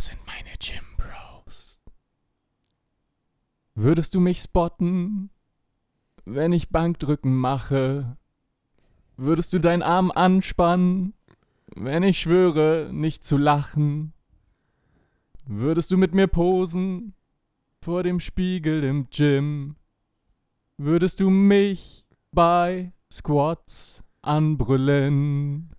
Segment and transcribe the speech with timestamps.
[0.00, 1.78] sind meine Gym Bros?
[3.74, 5.30] Würdest du mich spotten,
[6.24, 8.16] wenn ich Bankdrücken mache?
[9.16, 11.14] Würdest du deinen Arm anspannen,
[11.74, 14.12] wenn ich schwöre, nicht zu lachen?
[15.46, 17.14] Würdest du mit mir posen
[17.82, 19.76] vor dem Spiegel im Gym?
[20.78, 25.74] Würdest du mich bei Squats anbrüllen?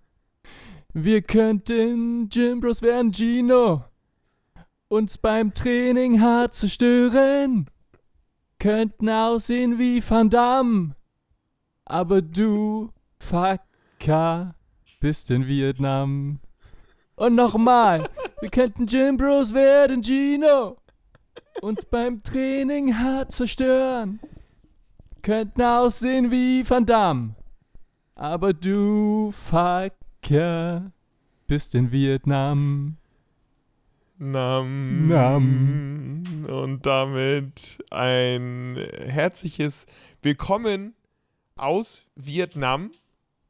[0.92, 3.84] Wir könnten Gym Bros werden, Gino.
[4.92, 7.64] Uns beim Training hart zerstören.
[8.58, 10.94] Könnten aussehen wie Van Damme.
[11.86, 14.54] Aber du, Fucker,
[15.00, 16.40] bist in Vietnam.
[17.14, 18.06] Und nochmal,
[18.42, 20.76] wir könnten Gym Bros werden, Gino.
[21.62, 24.20] Uns beim Training hart zerstören.
[25.22, 27.34] Könnten aussehen wie Van Damme.
[28.14, 30.92] Aber du, Fucker,
[31.46, 32.98] bist in Vietnam.
[34.24, 35.08] Nam.
[35.08, 36.46] Nam.
[36.48, 39.86] Und damit ein herzliches
[40.22, 40.94] Willkommen
[41.56, 42.92] aus Vietnam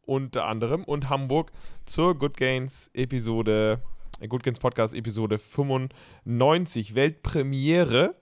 [0.06, 1.52] unter anderem und Hamburg
[1.84, 3.82] zur Good Gains Episode,
[4.20, 8.14] äh, Good Gains Podcast Episode 95, Weltpremiere.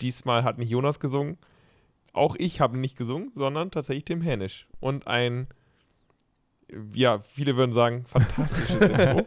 [0.00, 1.36] Diesmal hat nicht Jonas gesungen.
[2.14, 4.66] Auch ich habe nicht gesungen, sondern tatsächlich Tim Hänisch.
[4.80, 5.46] Und ein,
[6.94, 9.26] ja, viele würden sagen, fantastisches Intro.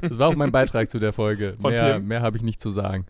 [0.00, 1.56] Das war auch mein Beitrag zu der Folge.
[1.60, 2.08] Von Mehr, Tim?
[2.08, 3.06] mehr habe ich nicht zu sagen.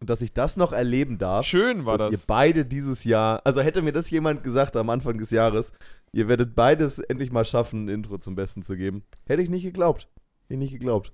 [0.00, 2.20] Und dass ich das noch erleben darf, Schön war dass das.
[2.20, 5.72] ihr beide dieses Jahr, also hätte mir das jemand gesagt am Anfang des Jahres,
[6.12, 9.02] ihr werdet beides endlich mal schaffen, ein Intro zum Besten zu geben.
[9.26, 10.08] Hätte ich nicht geglaubt.
[10.42, 11.12] Hätte ich nicht geglaubt.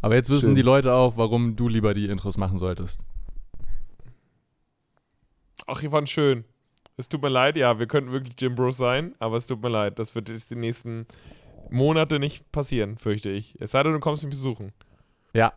[0.00, 0.54] Aber jetzt wissen Schön.
[0.54, 3.02] die Leute auch, warum du lieber die Intros machen solltest.
[5.66, 6.44] Ach, ihr fand schön.
[6.96, 9.68] Es tut mir leid, ja, wir könnten wirklich Jim Bros sein, aber es tut mir
[9.70, 9.98] leid.
[9.98, 11.06] Das wird jetzt die nächsten
[11.70, 13.54] Monate nicht passieren, fürchte ich.
[13.60, 14.72] Es sei denn, du kommst mich besuchen.
[15.32, 15.52] Ja,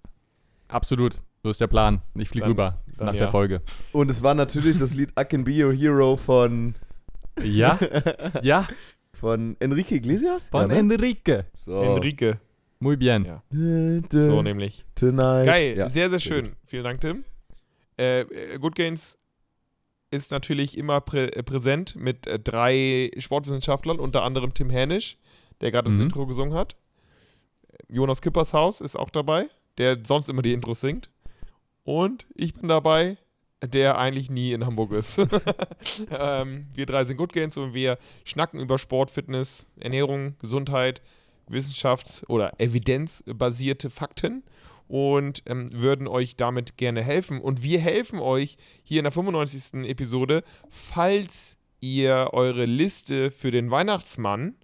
[0.68, 1.20] absolut.
[1.44, 2.02] So ist der Plan.
[2.16, 3.20] Ich fliege rüber dann nach ja.
[3.20, 3.62] der Folge.
[3.92, 6.76] Und es war natürlich das Lied I Can Be Your Hero von,
[7.44, 7.78] Ja,
[8.42, 8.68] ja,
[9.14, 10.50] von Enrique Iglesias?
[10.50, 10.94] von ja, ne?
[10.94, 11.46] Enrique.
[11.58, 11.82] so.
[11.82, 12.40] Enrique.
[12.80, 13.26] Muy bien.
[13.26, 13.42] Ja.
[14.10, 14.86] So nämlich.
[14.96, 15.46] Tonight.
[15.46, 15.90] Geil, Ja.
[15.90, 16.56] sehr, sehr sehr schön.
[16.66, 17.24] Vielen Dank, Tim.
[17.98, 19.18] Äh, äh, Good Gains
[20.12, 25.18] ist natürlich immer prä äh, präsent mit äh, drei Sportwissenschaftlern, unter anderem Tim Hänisch,
[25.64, 26.04] der gerade das Mhm.
[26.04, 26.76] Intro gesungen hat.
[27.88, 29.48] Jonas Kippershaus ist auch dabei,
[29.78, 31.10] der sonst immer die Intros singt.
[31.84, 33.18] Und ich bin dabei,
[33.66, 35.18] der eigentlich nie in Hamburg ist.
[36.12, 41.02] ähm, wir drei sind Good Gains und wir schnacken über Sport, Fitness, Ernährung, Gesundheit,
[41.50, 44.44] wissenschafts- oder evidenzbasierte Fakten
[44.90, 47.40] und ähm, würden euch damit gerne helfen.
[47.40, 49.90] Und wir helfen euch hier in der 95.
[49.90, 54.56] Episode, falls ihr eure Liste für den Weihnachtsmann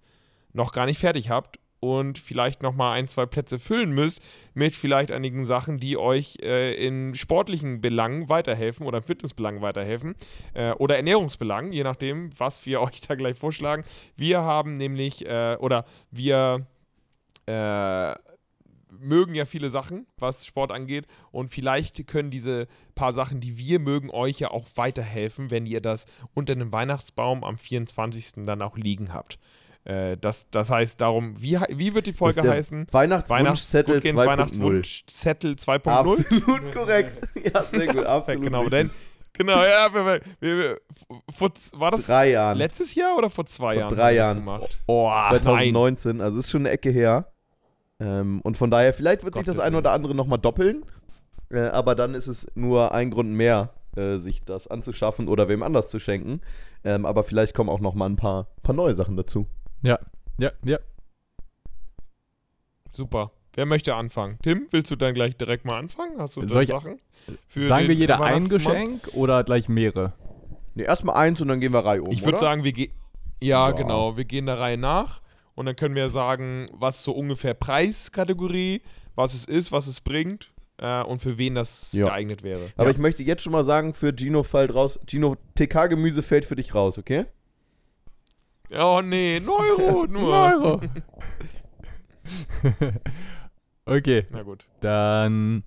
[0.52, 4.20] noch gar nicht fertig habt und vielleicht noch mal ein, zwei Plätze füllen müsst
[4.54, 10.14] mit vielleicht einigen Sachen, die euch äh, in sportlichen Belangen weiterhelfen oder Fitnessbelangen weiterhelfen
[10.52, 13.84] äh, oder Ernährungsbelangen, je nachdem, was wir euch da gleich vorschlagen.
[14.16, 16.66] Wir haben nämlich, äh, oder wir
[17.46, 18.14] äh,
[18.90, 21.06] mögen ja viele Sachen, was Sport angeht.
[21.30, 25.80] Und vielleicht können diese paar Sachen, die wir mögen, euch ja auch weiterhelfen, wenn ihr
[25.80, 28.44] das unter einem Weihnachtsbaum am 24.
[28.44, 29.38] dann auch liegen habt.
[29.84, 32.86] Äh, das, das heißt darum, wie, wie wird die Das Folge heißen?
[32.90, 34.26] Weihnachtswunschzettel Gut geht's, 2.0.
[34.26, 35.88] Weihnachtswunschzettel 2.0.
[35.90, 37.20] Absolut korrekt.
[37.54, 38.04] Ja, sehr gut.
[38.04, 38.42] Absolut.
[38.42, 38.90] genau, denn,
[39.32, 40.80] genau, ja, wir, wir, wir,
[41.34, 42.58] vor, war das drei Jahren.
[42.58, 43.94] letztes Jahr oder vor zwei Vor Jahren?
[43.94, 44.36] drei das Jahren.
[44.38, 44.80] Gemacht?
[44.86, 45.42] Oh, nein.
[45.42, 47.32] 2019, also ist schon eine Ecke her.
[47.98, 50.84] Ähm, und von daher, vielleicht wird sich Gottes das ein oder andere nochmal doppeln.
[51.50, 55.62] Äh, aber dann ist es nur ein Grund mehr, äh, sich das anzuschaffen oder wem
[55.62, 56.42] anders zu schenken.
[56.84, 59.46] Ähm, aber vielleicht kommen auch nochmal ein paar, paar neue Sachen dazu.
[59.82, 59.98] Ja,
[60.38, 60.78] ja, ja.
[62.92, 63.30] Super.
[63.54, 64.38] Wer möchte anfangen?
[64.42, 66.18] Tim, willst du dann gleich direkt mal anfangen?
[66.18, 67.00] Hast du Soll ich- Sachen?
[67.46, 68.48] für Sagen wir jeder ein?
[68.48, 70.12] Geschenk oder gleich mehrere?
[70.74, 72.10] Ne, erstmal eins und dann gehen wir Reihe um.
[72.10, 72.92] Ich würde sagen, wir gehen.
[73.42, 73.74] Ja, Ja.
[73.74, 74.16] genau.
[74.16, 75.20] Wir gehen der Reihe nach
[75.54, 78.82] und dann können wir sagen, was so ungefähr Preiskategorie,
[79.14, 82.06] was es ist, was es bringt äh, und für wen das Ja.
[82.06, 82.70] geeignet wäre.
[82.76, 82.90] Aber Ja.
[82.92, 84.98] ich möchte jetzt schon mal sagen, für Gino fällt raus.
[85.08, 87.26] Gino, TK-Gemüse fällt für dich raus, okay?
[88.78, 90.32] Oh nee, Neuro nur.
[90.32, 90.80] Euro.
[93.86, 94.66] okay, Na gut.
[94.80, 95.64] dann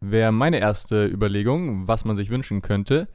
[0.00, 3.08] wäre meine erste Überlegung, was man sich wünschen könnte.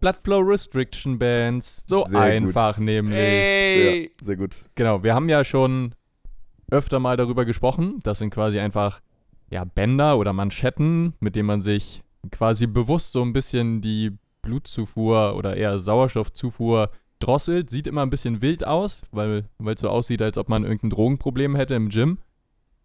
[0.00, 1.84] Blood Flow Restriction Bands.
[1.86, 2.20] So Sehr gut.
[2.20, 3.16] einfach nämlich.
[3.16, 4.02] Ey.
[4.04, 4.56] Ja, sehr gut.
[4.74, 5.94] Genau, wir haben ja schon
[6.70, 8.00] öfter mal darüber gesprochen.
[8.02, 9.00] Das sind quasi einfach
[9.50, 12.02] ja, Bänder oder Manschetten, mit denen man sich
[12.32, 16.90] quasi bewusst so ein bisschen die Blutzufuhr oder eher Sauerstoffzufuhr
[17.24, 17.70] drosselt.
[17.70, 21.56] Sieht immer ein bisschen wild aus, weil es so aussieht, als ob man irgendein Drogenproblem
[21.56, 22.18] hätte im Gym.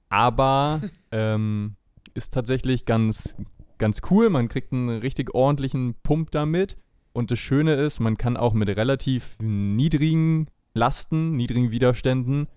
[0.09, 0.81] Aber
[1.11, 1.75] ähm,
[2.13, 3.35] ist tatsächlich ganz,
[3.77, 4.29] ganz cool.
[4.29, 6.77] Man kriegt einen richtig ordentlichen Pump damit.
[7.13, 12.47] Und das Schöne ist, man kann auch mit relativ niedrigen Lasten, niedrigen Widerständen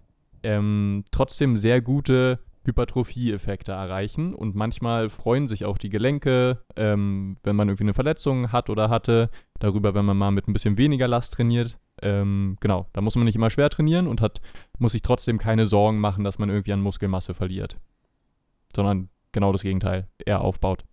[0.43, 4.35] ähm, trotzdem sehr gute Hypertrophie-Effekte erreichen.
[4.35, 8.89] Und manchmal freuen sich auch die Gelenke, ähm, wenn man irgendwie eine Verletzung hat oder
[8.89, 9.31] hatte,
[9.63, 11.79] darüber, wenn man mal mit ein bisschen weniger Last trainiert.
[12.01, 14.41] Ähm, genau, da muss man nicht immer schwer trainieren und hat,
[14.79, 17.79] muss sich trotzdem keine Sorgen machen, dass man irgendwie an Muskelmasse verliert.
[18.75, 20.85] Sondern genau das Gegenteil, eher aufbaut.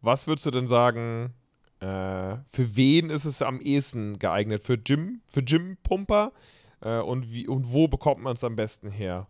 [0.00, 1.34] Was würdest du denn sagen,
[1.80, 4.62] äh, für wen ist es am ehesten geeignet?
[4.62, 6.32] Für Gym, für Gym-Pumper?
[6.80, 9.28] Äh, und, wie, und wo bekommt man es am besten her?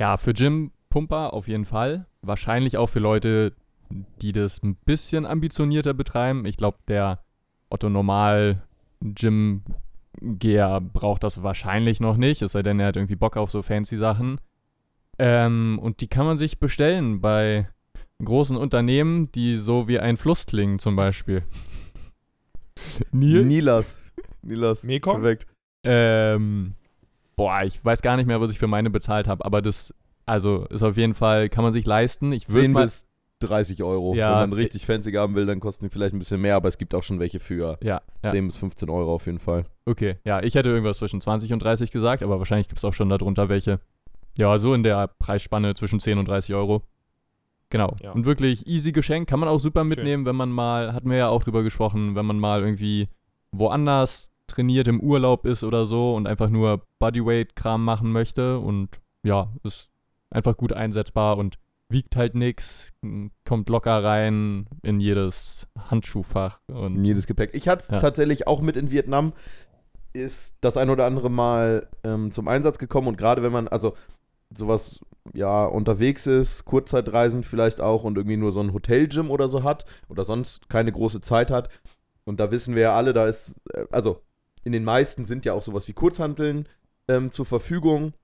[0.00, 2.06] Ja, für Gym-Pumper auf jeden Fall.
[2.22, 3.54] Wahrscheinlich auch für Leute,
[3.90, 6.46] die das ein bisschen ambitionierter betreiben.
[6.46, 7.20] Ich glaube, der
[7.70, 8.62] Otto Normal
[9.00, 13.62] Gym-Geher braucht das wahrscheinlich noch nicht, es sei denn, er hat irgendwie Bock auf so
[13.62, 14.40] fancy Sachen.
[15.18, 17.68] Ähm, und die kann man sich bestellen bei
[18.24, 21.42] großen Unternehmen, die so wie ein Fluss klingen, zum Beispiel.
[23.12, 23.44] Nil?
[23.44, 24.00] Nilas.
[24.42, 24.82] Nilas.
[24.82, 25.20] Mekong?
[25.20, 25.46] Perfekt.
[25.84, 26.74] Ähm,
[27.36, 29.94] boah, ich weiß gar nicht mehr, was ich für meine bezahlt habe, aber das,
[30.26, 32.32] also ist auf jeden Fall, kann man sich leisten.
[32.32, 33.06] Ich 10 mal, bis
[33.44, 34.14] 30 Euro.
[34.14, 36.68] Ja, Wenn man richtig fancy haben will, dann kosten die vielleicht ein bisschen mehr, aber
[36.68, 38.46] es gibt auch schon welche für ja, 10 ja.
[38.46, 39.64] bis 15 Euro auf jeden Fall.
[39.86, 42.94] Okay, ja, ich hätte irgendwas zwischen 20 und 30 gesagt, aber wahrscheinlich gibt es auch
[42.94, 43.80] schon darunter welche.
[44.36, 46.82] Ja, so in der Preisspanne zwischen 10 und 30 Euro.
[47.70, 47.96] Genau.
[48.02, 48.12] Ja.
[48.12, 49.28] Und wirklich easy Geschenk.
[49.28, 50.26] Kann man auch super mitnehmen, Schön.
[50.26, 53.08] wenn man mal, hatten wir ja auch drüber gesprochen, wenn man mal irgendwie
[53.52, 58.58] woanders trainiert im Urlaub ist oder so und einfach nur Bodyweight-Kram machen möchte.
[58.58, 59.88] Und ja, ist
[60.30, 61.56] einfach gut einsetzbar und
[61.94, 62.92] wiegt halt nichts,
[63.46, 66.60] kommt locker rein in jedes Handschuhfach.
[66.66, 67.50] Und in jedes Gepäck.
[67.54, 67.98] Ich hatte ja.
[68.00, 69.32] tatsächlich auch mit in Vietnam,
[70.12, 73.94] ist das ein oder andere Mal ähm, zum Einsatz gekommen und gerade wenn man, also
[74.52, 75.00] sowas
[75.32, 79.86] ja unterwegs ist, Kurzzeitreisend vielleicht auch und irgendwie nur so ein Hotelgym oder so hat
[80.08, 81.68] oder sonst keine große Zeit hat.
[82.24, 84.20] Und da wissen wir ja alle, da ist, äh, also
[84.64, 86.68] in den meisten sind ja auch sowas wie Kurzhanteln
[87.08, 88.14] ähm, zur Verfügung.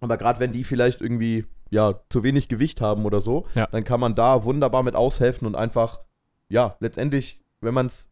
[0.00, 3.66] Aber gerade wenn die vielleicht irgendwie ja zu wenig Gewicht haben oder so, ja.
[3.66, 6.00] dann kann man da wunderbar mit aushelfen und einfach,
[6.48, 8.10] ja, letztendlich, wenn man es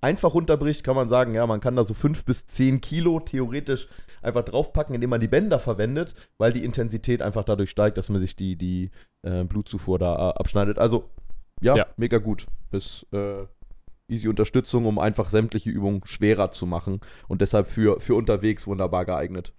[0.00, 3.88] einfach runterbricht, kann man sagen, ja, man kann da so fünf bis zehn Kilo theoretisch
[4.22, 8.20] einfach draufpacken, indem man die Bänder verwendet, weil die Intensität einfach dadurch steigt, dass man
[8.20, 8.90] sich die, die
[9.22, 10.78] äh, Blutzufuhr da äh, abschneidet.
[10.78, 11.10] Also,
[11.60, 12.46] ja, ja, mega gut.
[12.70, 13.46] Bis äh,
[14.08, 19.04] easy Unterstützung, um einfach sämtliche Übungen schwerer zu machen und deshalb für, für unterwegs wunderbar
[19.04, 19.52] geeignet.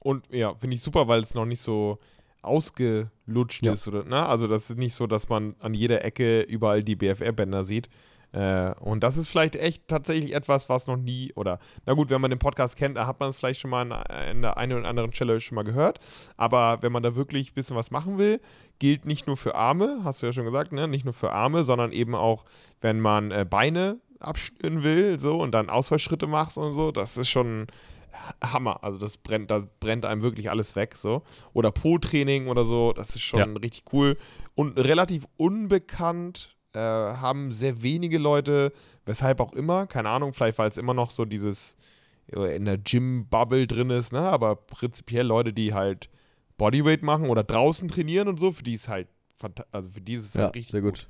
[0.00, 1.98] Und ja, finde ich super, weil es noch nicht so
[2.42, 3.72] ausgelutscht ja.
[3.72, 3.86] ist.
[3.86, 4.26] Oder, ne?
[4.26, 7.88] Also das ist nicht so, dass man an jeder Ecke überall die BFR-Bänder sieht.
[8.32, 12.20] Äh, und das ist vielleicht echt tatsächlich etwas, was noch nie, oder na gut, wenn
[12.20, 14.88] man den Podcast kennt, da hat man es vielleicht schon mal an, der einen oder
[14.88, 15.98] anderen Stelle schon mal gehört.
[16.36, 18.40] Aber wenn man da wirklich ein bisschen was machen will,
[18.78, 20.86] gilt nicht nur für Arme, hast du ja schon gesagt, ne?
[20.86, 22.44] nicht nur für Arme, sondern eben auch,
[22.80, 27.30] wenn man äh, Beine abschnüren will, so und dann Ausfallschritte macht und so, das ist
[27.30, 27.66] schon
[28.42, 28.82] Hammer.
[28.82, 31.22] Also das brennt, da brennt einem wirklich alles weg, so.
[31.52, 33.60] Oder Po-Training oder so, das ist schon ja.
[33.60, 34.16] richtig cool.
[34.54, 38.72] Und relativ unbekannt äh, haben sehr wenige Leute,
[39.06, 41.76] weshalb auch immer, keine Ahnung, vielleicht weil es immer noch so dieses
[42.32, 44.20] äh, in der Gym-Bubble drin ist, ne?
[44.20, 46.08] Aber prinzipiell Leute, die halt
[46.58, 49.08] Bodyweight machen oder draußen trainieren und so, für die ist halt,
[49.72, 51.08] also für die ist es ja, halt richtig sehr gut.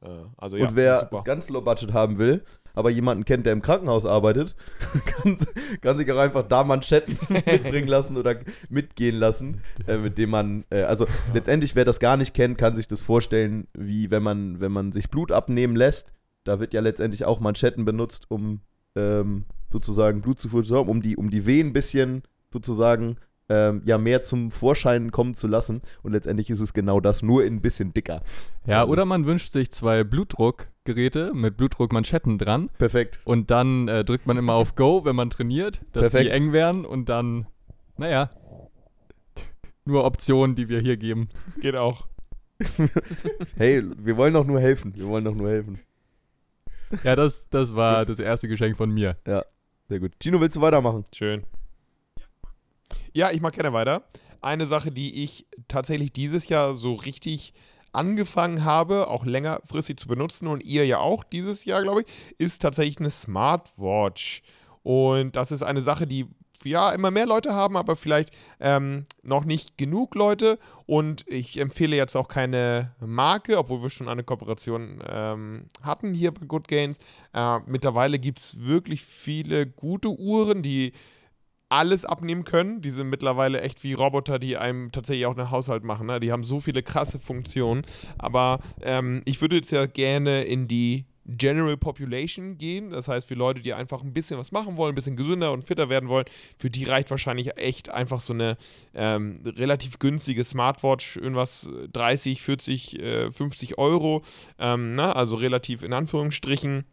[0.00, 0.10] gut.
[0.10, 3.52] Äh, also, ja, und wer es ganz low budget haben will, aber jemanden kennt, der
[3.52, 4.54] im Krankenhaus arbeitet,
[5.06, 5.38] kann,
[5.80, 8.36] kann sich auch einfach da Manschetten mitbringen lassen oder
[8.68, 12.76] mitgehen lassen, äh, mit dem man, äh, also letztendlich, wer das gar nicht kennt, kann
[12.76, 16.12] sich das vorstellen, wie wenn man, wenn man sich Blut abnehmen lässt.
[16.42, 18.60] Da wird ja letztendlich auch Manschetten benutzt, um
[18.96, 23.16] ähm, sozusagen Blutzufuhr zu haben, um die, um die Wehen ein bisschen sozusagen
[23.48, 25.82] ähm, ja mehr zum Vorschein kommen zu lassen.
[26.02, 28.22] Und letztendlich ist es genau das, nur in ein bisschen dicker.
[28.66, 28.92] Ja, also.
[28.92, 32.70] oder man wünscht sich zwei Blutdruckgeräte mit Blutdruckmanschetten dran.
[32.78, 33.20] Perfekt.
[33.24, 36.26] Und dann äh, drückt man immer auf Go, wenn man trainiert, dass Perfekt.
[36.26, 37.46] die eng werden und dann,
[37.96, 38.30] naja,
[39.84, 41.28] nur Optionen, die wir hier geben.
[41.60, 42.06] Geht auch.
[43.56, 44.94] hey, wir wollen doch nur helfen.
[44.96, 45.80] Wir wollen doch nur helfen.
[47.02, 49.16] Ja, das, das war das erste Geschenk von mir.
[49.26, 49.44] Ja,
[49.88, 50.12] sehr gut.
[50.22, 51.04] Gino, willst du weitermachen?
[51.12, 51.44] Schön.
[53.12, 54.04] Ja, ich mag gerne weiter.
[54.40, 57.54] Eine Sache, die ich tatsächlich dieses Jahr so richtig
[57.92, 62.06] angefangen habe, auch längerfristig zu benutzen und ihr ja auch dieses Jahr, glaube ich,
[62.38, 64.42] ist tatsächlich eine Smartwatch.
[64.82, 66.26] Und das ist eine Sache, die
[66.64, 70.58] ja immer mehr Leute haben, aber vielleicht ähm, noch nicht genug Leute.
[70.86, 76.32] Und ich empfehle jetzt auch keine Marke, obwohl wir schon eine Kooperation ähm, hatten hier
[76.32, 76.98] bei Good Gains.
[77.32, 80.92] Äh, mittlerweile gibt es wirklich viele gute Uhren, die
[81.68, 82.80] alles abnehmen können.
[82.82, 86.06] Die sind mittlerweile echt wie Roboter, die einem tatsächlich auch einen Haushalt machen.
[86.06, 86.20] Ne?
[86.20, 87.82] Die haben so viele krasse Funktionen.
[88.18, 92.90] Aber ähm, ich würde jetzt ja gerne in die General Population gehen.
[92.90, 95.62] Das heißt, für Leute, die einfach ein bisschen was machen wollen, ein bisschen gesünder und
[95.62, 98.56] fitter werden wollen, für die reicht wahrscheinlich echt einfach so eine
[98.94, 104.22] ähm, relativ günstige Smartwatch, irgendwas 30, 40, äh, 50 Euro.
[104.58, 105.16] Ähm, na, ne?
[105.16, 106.84] also relativ in Anführungsstrichen.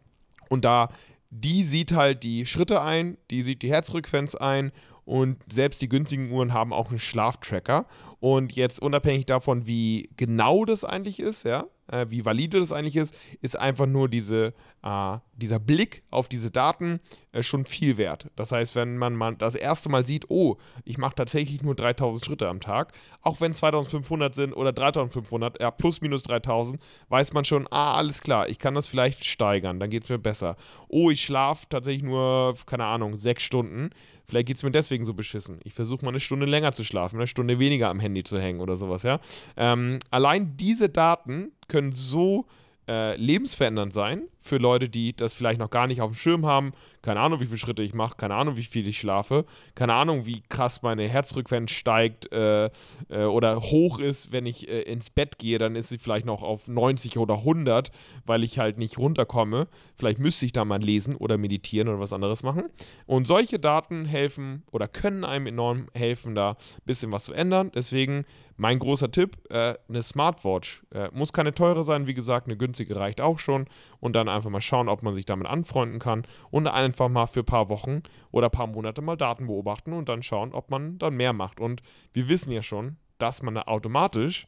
[0.48, 0.88] Und da
[1.34, 4.70] die sieht halt die Schritte ein, die sieht die Herzfrequenz ein
[5.06, 7.86] und selbst die günstigen Uhren haben auch einen Schlaftracker.
[8.20, 12.96] Und jetzt unabhängig davon, wie genau das eigentlich ist, ja, äh, wie valide das eigentlich
[12.96, 17.00] ist, ist einfach nur diese, äh, dieser Blick auf diese Daten
[17.32, 18.28] äh, schon viel wert.
[18.36, 22.24] Das heißt, wenn man mal das erste Mal sieht, oh, ich mache tatsächlich nur 3000
[22.24, 27.44] Schritte am Tag, auch wenn 2500 sind oder 3500, ja, plus minus 3000, weiß man
[27.44, 30.56] schon, ah, alles klar, ich kann das vielleicht steigern, dann geht es mir besser.
[30.88, 33.90] Oh, ich schlafe tatsächlich nur, keine Ahnung, sechs Stunden,
[34.24, 35.60] vielleicht geht es mir deswegen so beschissen.
[35.64, 38.60] Ich versuche mal eine Stunde länger zu schlafen, eine Stunde weniger am Handy zu hängen
[38.60, 39.20] oder sowas, ja.
[39.56, 42.44] Ähm, allein diese Daten können so
[42.86, 46.72] äh, lebensverändernd sein für Leute, die das vielleicht noch gar nicht auf dem Schirm haben.
[47.00, 50.26] Keine Ahnung, wie viele Schritte ich mache, keine Ahnung, wie viel ich schlafe, keine Ahnung,
[50.26, 52.66] wie krass meine Herzfrequenz steigt äh,
[53.08, 56.42] äh, oder hoch ist, wenn ich äh, ins Bett gehe, dann ist sie vielleicht noch
[56.42, 57.90] auf 90 oder 100,
[58.26, 59.68] weil ich halt nicht runterkomme.
[59.94, 62.64] Vielleicht müsste ich da mal lesen oder meditieren oder was anderes machen.
[63.06, 67.70] Und solche Daten helfen oder können einem enorm helfen, da ein bisschen was zu ändern.
[67.74, 68.24] Deswegen
[68.56, 70.82] mein großer Tipp, äh, eine Smartwatch.
[70.94, 73.66] Äh, muss keine teure sein, wie gesagt, eine günstige reicht auch schon.
[74.00, 76.24] Und dann einfach mal schauen, ob man sich damit anfreunden kann.
[76.50, 80.08] Und einfach mal für ein paar Wochen oder ein paar Monate mal Daten beobachten und
[80.08, 81.60] dann schauen, ob man dann mehr macht.
[81.60, 84.46] Und wir wissen ja schon, dass man da automatisch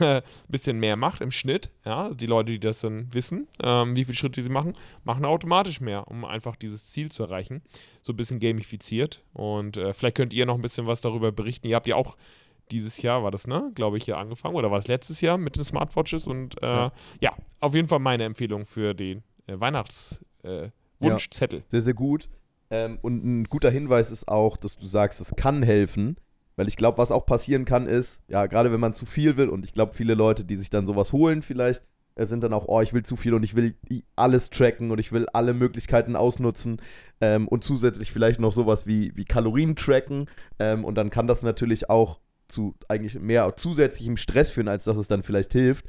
[0.00, 1.70] ein bisschen mehr macht im Schnitt.
[1.84, 4.72] Ja, die Leute, die das dann wissen, ähm, wie viele Schritte sie machen,
[5.04, 7.62] machen automatisch mehr, um einfach dieses Ziel zu erreichen.
[8.02, 9.22] So ein bisschen gamifiziert.
[9.34, 11.66] Und äh, vielleicht könnt ihr noch ein bisschen was darüber berichten.
[11.66, 12.16] Ihr habt ja auch
[12.70, 13.70] dieses Jahr war das, ne?
[13.74, 14.56] Glaube ich, hier angefangen.
[14.56, 16.26] Oder war es letztes Jahr mit den Smartwatches?
[16.26, 16.92] Und äh, ja.
[17.20, 17.32] ja.
[17.60, 21.58] auf jeden Fall meine Empfehlung für den äh, Weihnachtswunschzettel.
[21.58, 22.28] Äh, ja, sehr, sehr gut.
[22.70, 26.16] Ähm, und ein guter Hinweis ist auch, dass du sagst, es kann helfen.
[26.56, 29.48] Weil ich glaube, was auch passieren kann, ist, ja, gerade wenn man zu viel will,
[29.48, 31.82] und ich glaube, viele Leute, die sich dann sowas holen, vielleicht,
[32.14, 33.76] äh, sind dann auch, oh, ich will zu viel und ich will
[34.14, 36.80] alles tracken und ich will alle Möglichkeiten ausnutzen
[37.20, 40.26] ähm, und zusätzlich vielleicht noch sowas wie, wie Kalorien tracken.
[40.58, 44.96] Ähm, und dann kann das natürlich auch zu eigentlich mehr zusätzlichem Stress führen, als dass
[44.96, 45.86] es dann vielleicht hilft.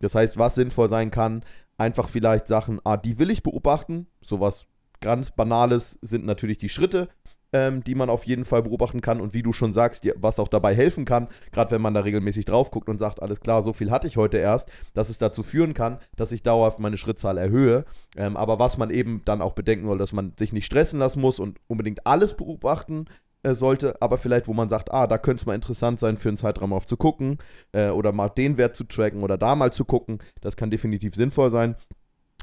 [0.00, 1.44] Das heißt, was sinnvoll sein kann,
[1.76, 4.06] einfach vielleicht Sachen, ah, die will ich beobachten.
[4.20, 4.66] Sowas
[5.00, 7.08] ganz Banales sind natürlich die Schritte,
[7.52, 10.48] ähm, die man auf jeden Fall beobachten kann und wie du schon sagst, was auch
[10.48, 13.72] dabei helfen kann, gerade wenn man da regelmäßig drauf guckt und sagt, alles klar, so
[13.72, 17.38] viel hatte ich heute erst, dass es dazu führen kann, dass ich dauerhaft meine Schrittzahl
[17.38, 17.84] erhöhe.
[18.16, 21.20] Ähm, aber was man eben dann auch bedenken soll, dass man sich nicht stressen lassen
[21.20, 23.06] muss und unbedingt alles beobachten
[23.42, 26.28] äh, sollte, aber vielleicht, wo man sagt, ah, da könnte es mal interessant sein, für
[26.28, 27.38] einen Zeitraum auf zu gucken
[27.72, 31.14] äh, oder mal den Wert zu tracken oder da mal zu gucken, das kann definitiv
[31.14, 31.76] sinnvoll sein.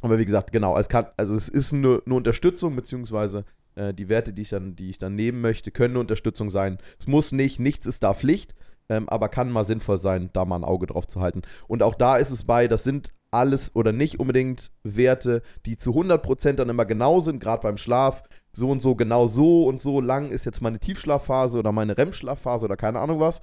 [0.01, 4.09] Aber wie gesagt, genau, es kann, also es ist eine, eine Unterstützung, beziehungsweise äh, die
[4.09, 6.77] Werte, die ich, dann, die ich dann nehmen möchte, können eine Unterstützung sein.
[6.99, 8.55] Es muss nicht, nichts ist da Pflicht,
[8.89, 11.41] ähm, aber kann mal sinnvoll sein, da mal ein Auge drauf zu halten.
[11.67, 15.91] Und auch da ist es bei, das sind alles oder nicht unbedingt Werte, die zu
[15.91, 18.23] 100% dann immer genau sind, gerade beim Schlaf
[18.55, 22.65] so und so, genau so und so lang ist jetzt meine Tiefschlafphase oder meine REM-Schlafphase
[22.65, 23.41] oder keine Ahnung was.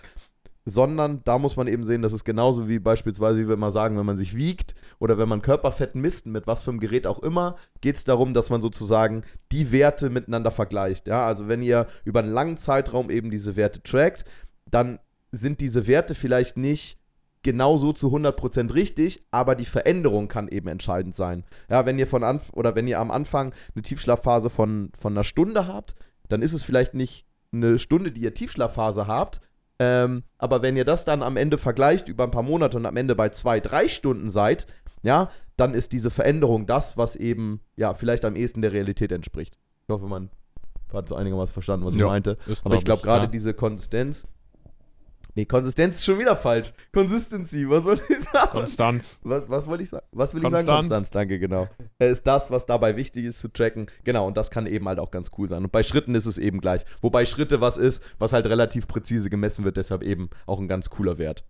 [0.65, 3.99] Sondern da muss man eben sehen, dass es genauso wie beispielsweise, wie wir mal sagen,
[3.99, 7.19] wenn man sich wiegt oder wenn man Körperfett misst, mit was für einem Gerät auch
[7.19, 11.09] immer, geht es darum, dass man sozusagen die Werte miteinander vergleicht.
[11.09, 14.25] Ja, also wenn ihr über einen langen Zeitraum eben diese Werte trackt,
[14.71, 15.01] dann
[15.33, 17.02] sind diese Werte vielleicht nicht
[17.43, 21.45] genauso zu 100% richtig, aber die Veränderung kann eben entscheidend sein.
[21.69, 25.25] Ja, wenn ihr von Anf oder wenn ihr am Anfang eine Tiefschlafphase von, von einer
[25.25, 25.95] Stunde habt,
[26.29, 29.41] dann ist es vielleicht nicht eine Stunde, die ihr Tiefschlafphase habt,
[29.79, 32.97] ähm, aber wenn ihr das dann am Ende vergleicht über ein paar Monate und am
[32.97, 34.69] Ende bei zwei, drei Stunden seid,
[35.03, 39.59] ja, dann ist diese Veränderung das, was eben, ja, vielleicht am ehesten der Realität entspricht.
[39.83, 40.31] Ich hoffe, man
[40.93, 42.39] hat so einigermaßen verstanden, was ich meinte.
[42.65, 44.25] Aber ich glaube, gerade diese Konsistenz,
[45.35, 46.75] Nee, Konsistenz ist schon wieder falsch.
[46.93, 48.51] Consistency, was soll ich sagen?
[48.51, 49.19] Konstanz.
[49.25, 50.07] Was, was wollte ich sagen?
[50.13, 50.63] Was will Konstanz.
[50.63, 50.79] ich sagen?
[50.81, 51.69] Konstanz, danke, genau.
[51.99, 53.91] ist das, was dabei wichtig ist zu tracken.
[54.05, 55.65] Genau, und das kann eben halt auch ganz cool sein.
[55.65, 56.83] Und bei Schritten ist es eben gleich.
[57.01, 60.91] Wobei Schritte was ist, was halt relativ präzise gemessen wird, deshalb eben auch ein ganz
[60.91, 61.45] cooler Wert.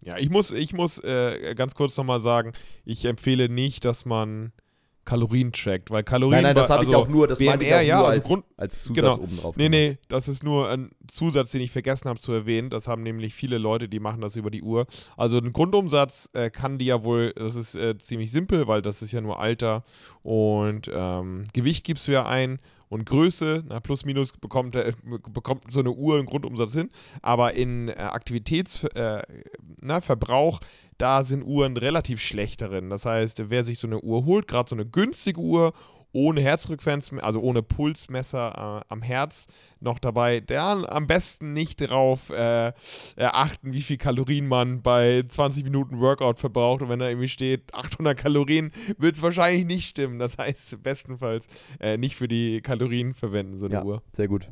[0.00, 2.52] Ja, ich muss, ich muss äh, ganz kurz nochmal sagen,
[2.84, 4.52] ich empfehle nicht, dass man
[5.04, 6.42] Kalorien trackt, weil Kalorien.
[6.42, 8.06] Nein, nein, das habe ich also auch nur, das meinte ich BMR, auch ja, nur
[8.06, 9.14] also als, Grund- als Zusatz genau.
[9.14, 9.56] oben drauf.
[9.56, 12.70] Nee, nee, das ist nur ein Zusatz, den ich vergessen habe zu erwähnen.
[12.70, 14.86] Das haben nämlich viele Leute, die machen das über die Uhr.
[15.16, 19.02] Also ein Grundumsatz äh, kann die ja wohl, das ist äh, ziemlich simpel, weil das
[19.02, 19.82] ist ja nur Alter
[20.22, 22.60] und ähm, Gewicht gibst du ja ein
[22.92, 24.92] und Größe, na, plus minus bekommt, der,
[25.32, 26.90] bekommt so eine Uhr einen Grundumsatz hin.
[27.22, 30.64] Aber in äh, Aktivitätsverbrauch, äh,
[30.98, 32.90] da sind Uhren relativ schlecht darin.
[32.90, 35.72] Das heißt, wer sich so eine Uhr holt, gerade so eine günstige Uhr,
[36.12, 39.46] ohne Herzfrequenz, also ohne Pulsmesser äh, am Herz
[39.80, 42.72] noch dabei, der am besten nicht darauf äh, äh,
[43.18, 46.82] achten, wie viel Kalorien man bei 20 Minuten Workout verbraucht.
[46.82, 50.18] Und wenn da irgendwie steht 800 Kalorien, wird es wahrscheinlich nicht stimmen.
[50.18, 51.46] Das heißt, bestenfalls
[51.80, 53.84] äh, nicht für die Kalorien verwenden, so eine Ja.
[53.84, 54.02] Uhr.
[54.12, 54.48] Sehr gut.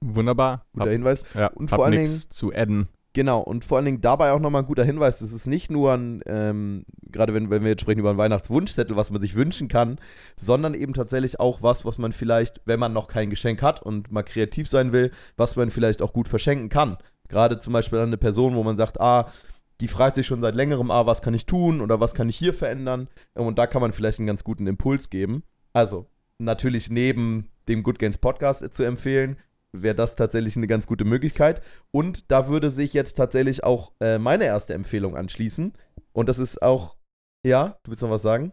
[0.00, 0.66] Wunderbar.
[0.72, 1.22] Guter Hab, Hinweis.
[1.34, 2.88] ja, Und hab vor allen nix zu adden.
[3.14, 5.92] Genau, und vor allen Dingen dabei auch nochmal ein guter Hinweis, das ist nicht nur
[5.92, 9.68] ein, ähm, gerade wenn, wenn wir jetzt sprechen über einen Weihnachtswunschzettel, was man sich wünschen
[9.68, 9.98] kann,
[10.36, 14.10] sondern eben tatsächlich auch was, was man vielleicht, wenn man noch kein Geschenk hat und
[14.10, 16.96] mal kreativ sein will, was man vielleicht auch gut verschenken kann.
[17.28, 19.30] Gerade zum Beispiel an eine Person, wo man sagt, ah,
[19.82, 22.36] die fragt sich schon seit längerem, ah, was kann ich tun oder was kann ich
[22.36, 23.08] hier verändern?
[23.34, 25.42] Und da kann man vielleicht einen ganz guten Impuls geben.
[25.74, 26.06] Also,
[26.38, 29.36] natürlich neben dem Good Games Podcast zu empfehlen,
[29.72, 31.62] wäre das tatsächlich eine ganz gute Möglichkeit.
[31.90, 35.72] Und da würde sich jetzt tatsächlich auch äh, meine erste Empfehlung anschließen.
[36.12, 36.96] Und das ist auch,
[37.44, 38.52] ja, du willst noch was sagen?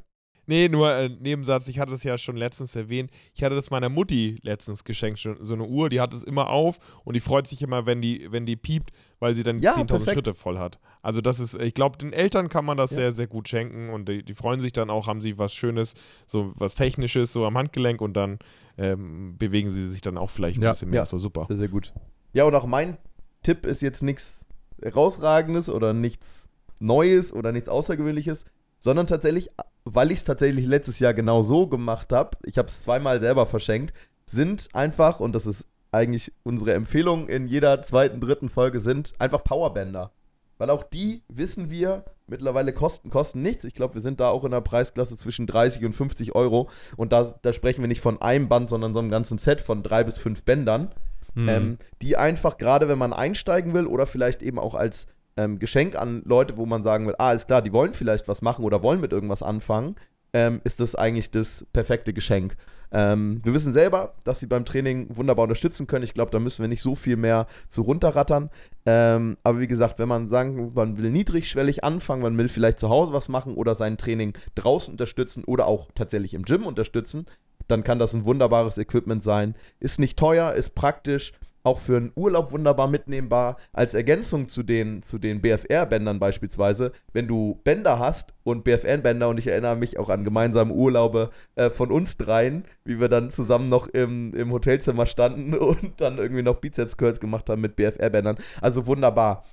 [0.49, 3.11] Nee, nur äh, Nebensatz, ich hatte es ja schon letztens erwähnt.
[3.35, 6.49] Ich hatte das meiner Mutti letztens geschenkt, schon so eine Uhr, die hat es immer
[6.49, 8.89] auf und die freut sich immer, wenn die, wenn die piept,
[9.19, 10.11] weil sie dann Ja, 10.000 perfekt.
[10.11, 10.79] Schritte voll hat.
[11.03, 12.95] Also das ist, ich glaube, den Eltern kann man das Ja.
[12.97, 15.93] sehr, sehr gut schenken und die, die freuen sich dann auch, haben sie was Schönes,
[16.25, 18.39] so was Technisches, so am Handgelenk und dann
[18.79, 20.71] ähm, bewegen sie sich dann auch vielleicht ein Ja.
[20.71, 21.01] bisschen mehr.
[21.01, 21.05] Ja.
[21.05, 21.45] So super.
[21.47, 21.93] Sehr, sehr gut.
[22.33, 22.97] Ja, und auch mein
[23.43, 24.47] Tipp ist jetzt nichts
[24.81, 28.45] herausragendes oder nichts Neues oder nichts Außergewöhnliches,
[28.79, 29.49] sondern tatsächlich,
[29.85, 33.45] weil ich es tatsächlich letztes Jahr genau so gemacht habe, ich habe es zweimal selber
[33.45, 33.93] verschenkt,
[34.25, 39.43] sind einfach, und das ist eigentlich unsere Empfehlung in jeder zweiten, dritten Folge, sind einfach
[39.43, 40.11] Powerbänder.
[40.57, 43.63] Weil auch die, wissen wir, mittlerweile kosten, kosten nichts.
[43.63, 46.69] Ich glaube, wir sind da auch in der Preisklasse zwischen 30 und 50 Euro.
[46.97, 49.83] Und da, da sprechen wir nicht von einem Band, sondern so einem ganzen Set von
[49.83, 50.91] drei bis fünf Bändern
[51.35, 51.49] Hm.
[51.49, 55.07] ähm, die einfach gerade, wenn man einsteigen will oder vielleicht eben auch als
[55.39, 58.41] ähm, Geschenk an Leute, wo man sagen will, ah, ist klar, die wollen vielleicht was
[58.41, 59.95] machen oder wollen mit irgendwas anfangen,
[60.33, 62.55] ähm, ist das eigentlich das perfekte Geschenk.
[62.91, 66.03] Ähm, wir wissen selber, dass sie beim Training wunderbar unterstützen können.
[66.03, 68.49] Ich glaube, da müssen wir nicht so viel mehr zu runterrattern.
[68.85, 72.89] Ähm, aber wie gesagt, wenn man sagen, man will niedrigschwellig anfangen, man will vielleicht zu
[72.89, 77.27] Hause was machen oder sein Training draußen unterstützen oder auch tatsächlich im Gym unterstützen,
[77.67, 79.55] dann kann das ein wunderbares Equipment sein.
[79.79, 83.57] Ist nicht teuer, ist praktisch, auch für einen Urlaub wunderbar mitnehmbar.
[83.73, 89.37] Als Ergänzung zu den, zu den BFR-Bändern beispielsweise, wenn du Bänder hast und BFR-Bänder, und
[89.37, 93.69] ich erinnere mich auch an gemeinsame Urlaube äh, von uns dreien, wie wir dann zusammen
[93.69, 98.37] noch im, im Hotelzimmer standen und dann irgendwie noch Bizeps-Curls gemacht haben mit BFR-Bändern.
[98.61, 99.45] Also wunderbar.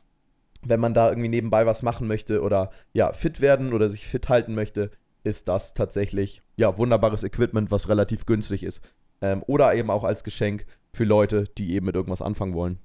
[0.63, 4.29] Wenn man da irgendwie nebenbei was machen möchte oder ja, fit werden oder sich fit
[4.29, 4.91] halten möchte,
[5.23, 8.81] ist das tatsächlich ja wunderbares Equipment, was relativ günstig ist.
[9.21, 12.79] Ähm, oder eben auch als Geschenk für Leute, die eben mit irgendwas anfangen wollen.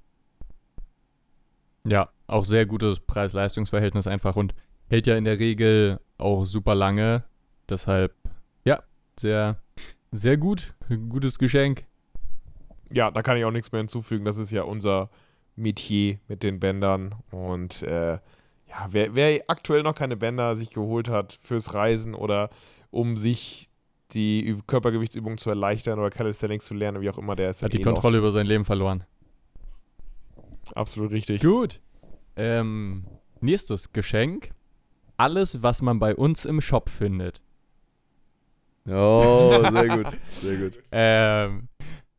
[1.84, 4.54] Ja, auch sehr gutes Preis-Leistungs-Verhältnis einfach und
[4.88, 7.24] hält ja in der Regel auch super lange.
[7.68, 8.14] Deshalb,
[8.64, 8.82] ja,
[9.18, 9.56] sehr,
[10.12, 10.74] sehr gut.
[11.08, 11.84] Gutes Geschenk.
[12.92, 14.24] Ja, da kann ich auch nichts mehr hinzufügen.
[14.24, 15.10] Das ist ja unser
[15.56, 17.14] Metier mit den Bändern.
[17.30, 18.18] Und äh,
[18.68, 22.50] ja, wer, wer aktuell noch keine Bänder sich geholt hat fürs Reisen oder
[22.90, 23.71] um sich
[24.14, 27.78] die Körpergewichtsübung zu erleichtern oder Calisthenics zu lernen, wie auch immer, der ist Hat eh
[27.78, 28.20] die Kontrolle lost.
[28.20, 29.04] über sein Leben verloren.
[30.74, 31.42] Absolut richtig.
[31.42, 31.80] Gut.
[32.36, 33.04] Ähm,
[33.40, 34.50] nächstes Geschenk.
[35.16, 37.42] Alles, was man bei uns im Shop findet.
[38.88, 40.82] Oh, sehr gut, sehr gut.
[40.90, 41.68] Ähm,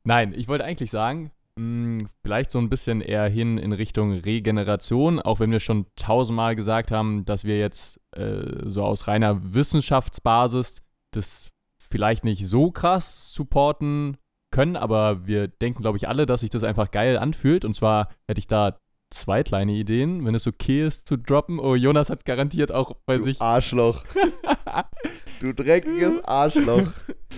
[0.03, 5.19] nein, ich wollte eigentlich sagen, mh, vielleicht so ein bisschen eher hin in Richtung Regeneration,
[5.19, 10.81] auch wenn wir schon tausendmal gesagt haben, dass wir jetzt äh, so aus reiner Wissenschaftsbasis
[11.11, 11.49] das
[11.93, 14.17] vielleicht nicht so krass supporten
[14.51, 17.65] können, aber wir denken, glaube ich, alle, dass sich das einfach geil anfühlt.
[17.65, 18.79] Und zwar hätte ich da
[19.11, 21.59] zwei kleine Ideen, wenn es okay ist zu droppen.
[21.59, 23.39] Oh, Jonas hat es garantiert auch bei Du sich.
[23.39, 24.03] Arschloch.
[25.39, 26.87] du dreckiges Arschloch.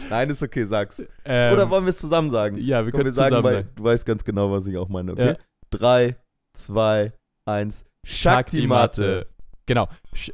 [0.10, 1.04] Nein, ist okay, sag's.
[1.26, 2.56] Ähm, Oder wollen wir es zusammen sagen?
[2.58, 3.70] ja, wir Komm, können wir sagen, zusammen weil sagen.
[3.76, 5.28] du weißt ganz genau, was ich auch meine, okay?
[5.32, 5.38] Ja.
[5.70, 6.16] Drei,
[6.54, 7.12] zwei,
[7.44, 7.84] eins.
[8.06, 9.28] Shakti-Matte.
[9.66, 9.90] Genau.
[10.14, 10.32] Sh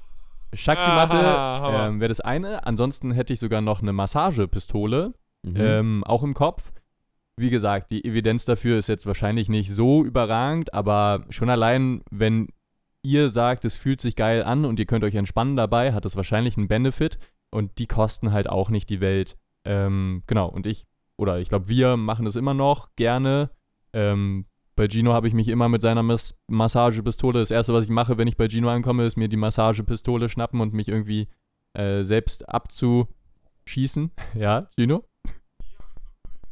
[0.54, 1.16] Shakti-Matte
[1.88, 2.66] ähm, wäre das eine.
[2.66, 5.54] Ansonsten hätte ich sogar noch eine Massagepistole, Mhm.
[5.58, 6.72] ähm, auch im Kopf.
[7.36, 12.50] Wie gesagt, die Evidenz dafür ist jetzt wahrscheinlich nicht so überragend, aber schon allein, wenn
[13.02, 16.16] ihr sagt, es fühlt sich geil an und ihr könnt euch entspannen dabei, hat das
[16.16, 17.18] wahrscheinlich einen Benefit.
[17.54, 19.36] und die kosten halt auch nicht die Welt.
[19.66, 20.86] Ähm, genau, und ich,
[21.18, 23.50] oder ich glaube, wir machen das immer noch gerne.
[23.92, 27.92] Ähm, bei Gino habe ich mich immer mit seiner Mas Massagepistole, das erste, was ich
[27.92, 31.28] mache, wenn ich bei Gino ankomme, ist mir die Massagepistole schnappen und mich irgendwie
[31.74, 34.12] äh, selbst abzuschießen.
[34.36, 35.04] ja, Gino?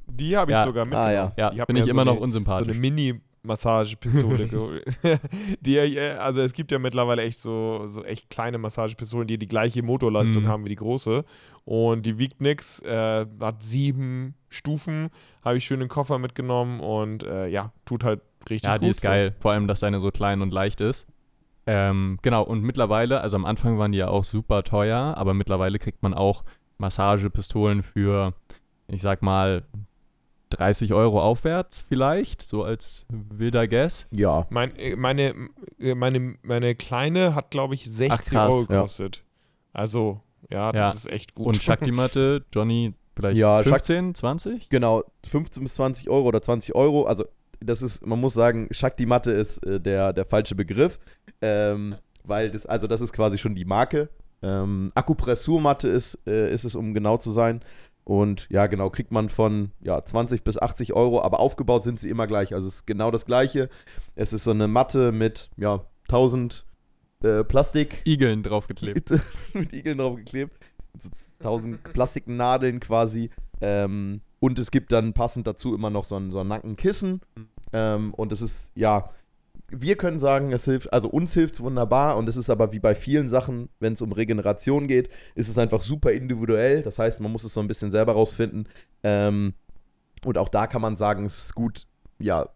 [0.07, 0.63] Die habe ich Ja.
[0.65, 1.13] sogar Ah, mitgenommen.
[1.13, 1.33] ja.
[1.37, 2.67] Ja, Ich hab bin ich so immer noch eine- So unsympathisch.
[2.69, 4.83] eine Mini-Massagepistole geholt.
[5.61, 9.47] die, äh, also es gibt ja mittlerweile echt so, so echt kleine Massagepistolen, die die
[9.47, 10.47] gleiche Motorleistung Mhm.
[10.47, 11.23] haben wie die große.
[11.69, 15.11] Und die wiegt nix, äh, hat sieben Stufen,
[15.45, 18.85] habe ich schön in den Koffer mitgenommen und äh, ja, tut halt richtig Ja, gut.
[18.85, 19.35] die ist geil.
[19.39, 21.05] Vor allem, dass deine so klein und leicht ist.
[21.67, 25.77] Ähm, genau, und mittlerweile, also am Anfang waren die ja auch super teuer, aber mittlerweile
[25.77, 26.43] kriegt man auch
[26.79, 28.33] Massagepistolen für,
[28.87, 29.61] ich sag mal,
[30.49, 34.07] 30 Euro aufwärts vielleicht, so als wilder Guess.
[34.15, 34.47] Ja.
[34.49, 35.35] Mein, äh, meine,
[35.77, 38.75] äh, meine, meine kleine hat, glaube ich, 60 Ach, krass, Euro ja.
[38.77, 39.23] gekostet.
[39.71, 40.91] Also, ja, das Ja.
[40.97, 41.47] ist echt gut.
[41.47, 44.69] Und Shakti-Matte, Johnny, vielleicht Ja, Shak- 15, 20?
[44.69, 47.05] Genau, 15 bis 20 Euro oder 20 Euro.
[47.05, 47.25] Also,
[47.61, 50.99] das ist, man muss sagen, Shakti-Matte ist äh, der, der falsche Begriff.
[51.41, 54.09] Ähm, weil das, also das ist quasi schon die Marke.
[54.41, 57.61] Ähm, Akupressurmatte ist, äh, ist es, um genau zu sein.
[58.05, 62.09] Und ja, genau, kriegt man von ja, 20 bis 80 Euro, aber aufgebaut sind sie
[62.09, 62.53] immer gleich.
[62.53, 63.69] Also es ist genau das gleiche.
[64.15, 66.65] Es ist so eine Matte mit ja, 1000
[67.23, 69.11] äh, Plastik, Igeln draufgeklebt.
[69.53, 70.57] mit Igeln drauf geklebt.
[70.99, 73.29] So 1000 Plastiknadeln quasi.
[73.61, 77.21] Ähm, und es gibt dann passend dazu immer noch so ein, so ein Nackenkissen.
[77.73, 79.09] Ähm, und es ist, ja,
[79.71, 82.17] wir können sagen, es hilft, also uns hilft es wunderbar.
[82.17, 85.57] Und es ist aber wie bei vielen Sachen, wenn es um Regeneration geht, ist es
[85.57, 86.81] einfach super individuell.
[86.83, 88.67] Das heißt, man muss es so ein bisschen selber rausfinden.
[89.03, 89.53] Ähm,
[90.25, 91.85] und auch da kann man sagen, es ist gut,
[92.19, 92.49] ja,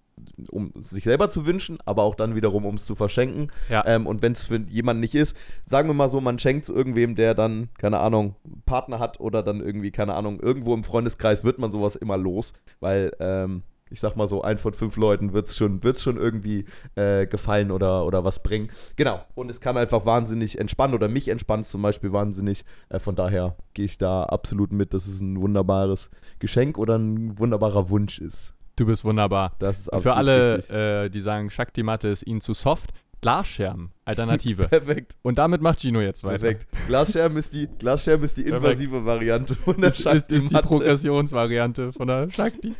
[0.49, 3.51] um sich selber zu wünschen, aber auch dann wiederum, um es zu verschenken.
[3.69, 3.85] Ja.
[3.85, 6.69] Ähm, und wenn es für jemanden nicht ist, sagen wir mal so, man schenkt es
[6.69, 11.43] irgendwem, der dann, keine Ahnung, Partner hat oder dann irgendwie, keine Ahnung, irgendwo im Freundeskreis
[11.43, 15.33] wird man sowas immer los, weil, ähm, ich sag mal so, ein von fünf Leuten
[15.33, 18.71] wird es schon, wird's schon irgendwie äh, gefallen oder, oder was bringen.
[18.95, 19.23] Genau.
[19.35, 22.65] Und es kann einfach wahnsinnig entspannen oder mich entspannt zum Beispiel wahnsinnig.
[22.89, 27.37] Äh, von daher gehe ich da absolut mit, dass es ein wunderbares Geschenk oder ein
[27.37, 28.53] wunderbarer Wunsch ist.
[28.75, 29.55] Du bist wunderbar.
[29.59, 34.67] Das ist absolut Für alle, äh, die sagen, Shakti-Matte ist ihnen zu soft, Glasscherben, Alternative.
[34.69, 35.15] Perfekt.
[35.21, 36.39] Und damit macht Gino jetzt weiter.
[36.39, 36.67] Perfekt.
[36.87, 38.63] Glasscherben ist die, Glasscherben ist die Perfekt.
[38.65, 40.55] invasive Variante von der Das ist, ist die.
[40.55, 42.73] Progressionsvariante von der Shakti.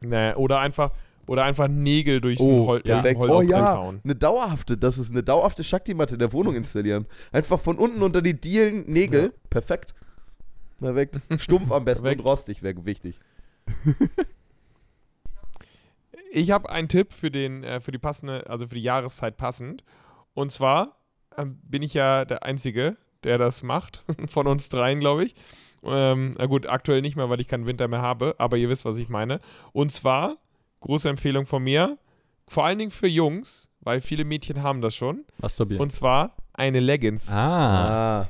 [0.00, 0.90] Nee, oder einfach,
[1.26, 2.94] oder einfach Nägel durch Oh, ein Hol ja.
[3.00, 3.20] Perfekt.
[3.20, 4.00] Oh ja, hauen.
[4.02, 7.06] eine dauerhafte, das ist eine dauerhafte Shakti-Matte in der Wohnung installieren.
[7.30, 9.22] Einfach von unten unter die Dielen Nägel.
[9.24, 9.28] Ja.
[9.50, 9.94] Perfekt.
[10.80, 11.20] Perfekt.
[11.38, 12.22] Stumpf am besten Perfekt.
[12.22, 13.20] und rostig wäre wichtig.
[16.32, 19.82] Ich habe einen Tipp für den, äh, für die passende, also für die Jahreszeit passend.
[20.32, 20.96] Und zwar
[21.36, 25.34] ähm, bin ich ja der Einzige, der das macht, von uns dreien, glaube ich.
[25.82, 28.84] Ähm, na gut, aktuell nicht mehr, weil ich keinen Winter mehr habe, aber ihr wisst,
[28.84, 29.40] was ich meine.
[29.72, 30.36] Und zwar,
[30.80, 31.98] große Empfehlung von mir,
[32.46, 35.24] vor allen Dingen für Jungs, weil viele Mädchen haben das schon.
[35.38, 35.82] Masturbieren.
[35.82, 37.30] Und zwar eine Leggings.
[37.30, 38.22] ah.
[38.22, 38.28] Ah.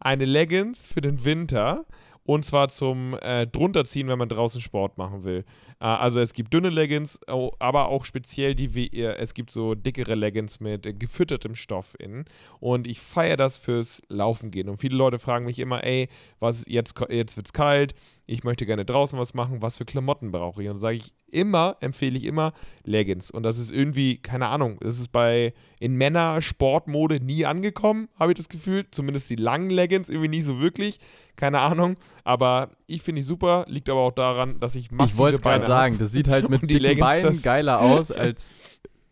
[0.00, 1.86] eine Leggings für den Winter
[2.24, 5.44] und zwar zum äh, drunterziehen, wenn man draußen Sport machen will.
[5.82, 10.14] Äh, also es gibt dünne Leggings, aber auch speziell die, äh, es gibt so dickere
[10.14, 12.24] Leggings mit äh, gefüttertem Stoff innen
[12.60, 16.64] und ich feiere das fürs Laufen gehen und viele Leute fragen mich immer, ey, was
[16.68, 17.94] jetzt, jetzt wird's kalt,
[18.26, 20.68] ich möchte gerne draußen was machen, was für Klamotten brauche ich?
[20.68, 22.52] Und sage ich immer, empfehle ich immer
[22.84, 28.30] Leggings und das ist irgendwie, keine Ahnung, das ist bei in Männer-Sportmode nie angekommen, habe
[28.30, 28.86] ich das Gefühl.
[28.92, 31.00] Zumindest die langen Leggings irgendwie nie so wirklich.
[31.34, 31.96] Keine Ahnung.
[32.22, 33.64] Aber ich finde die super.
[33.66, 36.62] Liegt aber auch daran, dass ich massive Ich es Beine sagen, das sieht halt mit
[36.62, 38.54] dicken Leggings, Beinen geiler aus, als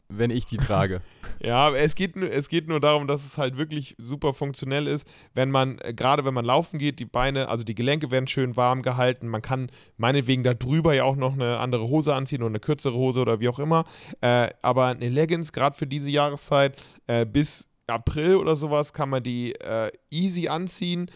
[0.09, 1.01] wenn ich die trage.
[1.43, 5.09] Ja, es geht, nur, es geht nur darum, dass es halt wirklich super funktionell ist.
[5.35, 8.57] Wenn man, äh, gerade wenn man laufen geht, die Beine, also die Gelenke werden schön
[8.57, 9.29] warm gehalten.
[9.29, 12.95] Man kann meinetwegen da drüber ja auch noch eine andere Hose anziehen oder eine kürzere
[12.95, 13.85] Hose oder wie auch immer.
[14.21, 19.23] Äh, aber eine Leggings, gerade für diese Jahreszeit, äh, bis April oder sowas kann man
[19.23, 21.11] die äh, easy anziehen,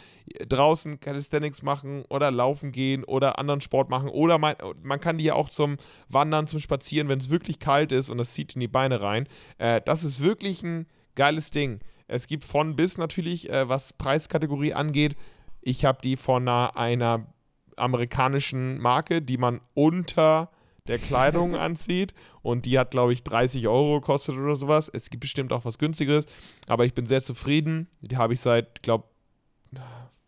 [0.48, 5.24] draußen Calisthenics machen oder laufen gehen oder anderen Sport machen oder man, man kann die
[5.24, 5.76] ja auch zum
[6.08, 9.28] Wandern, zum Spazieren, wenn es wirklich kalt ist und das zieht in die Beine rein.
[9.58, 11.80] Äh, das ist wirklich ein geiles Ding.
[12.06, 15.16] Es gibt von bis natürlich, äh, was Preiskategorie angeht.
[15.60, 17.26] Ich habe die von einer, einer
[17.76, 20.50] amerikanischen Marke, die man unter
[20.86, 22.14] der Kleidung anzieht.
[22.42, 24.90] Und die hat, glaube ich, 30 Euro gekostet oder sowas.
[24.92, 26.26] Es gibt bestimmt auch was günstigeres.
[26.66, 27.88] Aber ich bin sehr zufrieden.
[28.02, 29.04] Die habe ich seit, glaube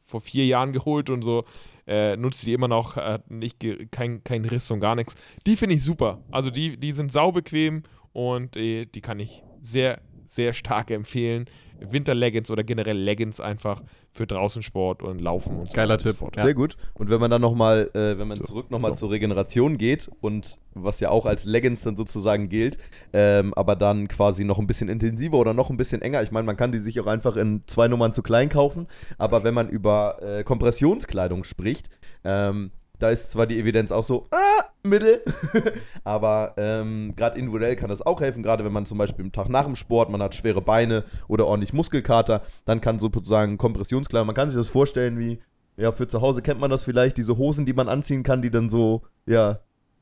[0.06, 1.44] vor vier Jahren geholt und so.
[1.86, 5.14] Äh, nutze die immer noch, äh, nicht kein, kein Riss und gar nichts.
[5.46, 6.22] Die finde ich super.
[6.30, 11.46] Also die, die sind saubequem und äh, die kann ich sehr, sehr stark empfehlen.
[11.80, 15.76] Winter-Leggings oder generell Leggings einfach für draußen Sport und Laufen und so.
[15.76, 16.16] Geiler Tipp.
[16.34, 16.44] Ja.
[16.44, 16.76] Sehr gut.
[16.94, 19.06] Und wenn man dann nochmal, äh, wenn man So, zurück nochmal so.
[19.06, 22.78] zur Regeneration geht und was ja auch als Leggings dann sozusagen gilt,
[23.12, 26.22] ähm, aber dann quasi noch ein bisschen intensiver oder noch ein bisschen enger.
[26.22, 28.86] Ich meine, man kann die sich auch einfach in zwei Nummern zu klein kaufen,
[29.18, 31.88] aber wenn man über äh, Kompressionskleidung spricht,
[32.24, 35.22] ähm, da ist zwar die Evidenz auch so, ah, Mittel,
[36.04, 39.48] aber ähm, gerade individuell kann das auch helfen, gerade wenn man zum Beispiel am Tag
[39.48, 44.34] nach dem Sport, man hat schwere Beine oder ordentlich Muskelkater, dann kann sozusagen Kompressionskleidung, man
[44.36, 45.38] kann sich das vorstellen wie,
[45.76, 48.50] ja, für zu Hause kennt man das vielleicht, diese Hosen, die man anziehen kann, die
[48.50, 49.60] dann so, ja,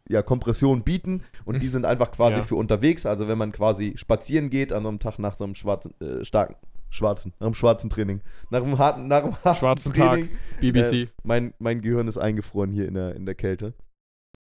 [0.08, 2.42] ja, Kompression bieten und die sind einfach quasi Ja.
[2.42, 5.54] für unterwegs, also wenn man quasi spazieren geht an so einem Tag nach so einem
[5.54, 6.56] schwarzen, äh, starken,
[6.90, 8.20] schwarzen, nach einem schwarzen Training,
[8.50, 10.10] nach einem harten, nach einem harten Schwarzen Tag.
[10.12, 10.28] Training,
[10.60, 10.92] BBC.
[10.92, 13.72] äh, mein, mein Gehirn ist eingefroren hier in der, in der Kälte.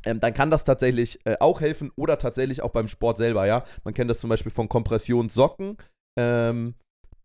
[0.06, 3.64] Ähm, dann kann das tatsächlich äh, auch helfen oder tatsächlich auch beim Sport selber, ja.
[3.84, 5.78] Man kennt das zum Beispiel von Kompressionssocken,
[6.18, 6.76] ähm,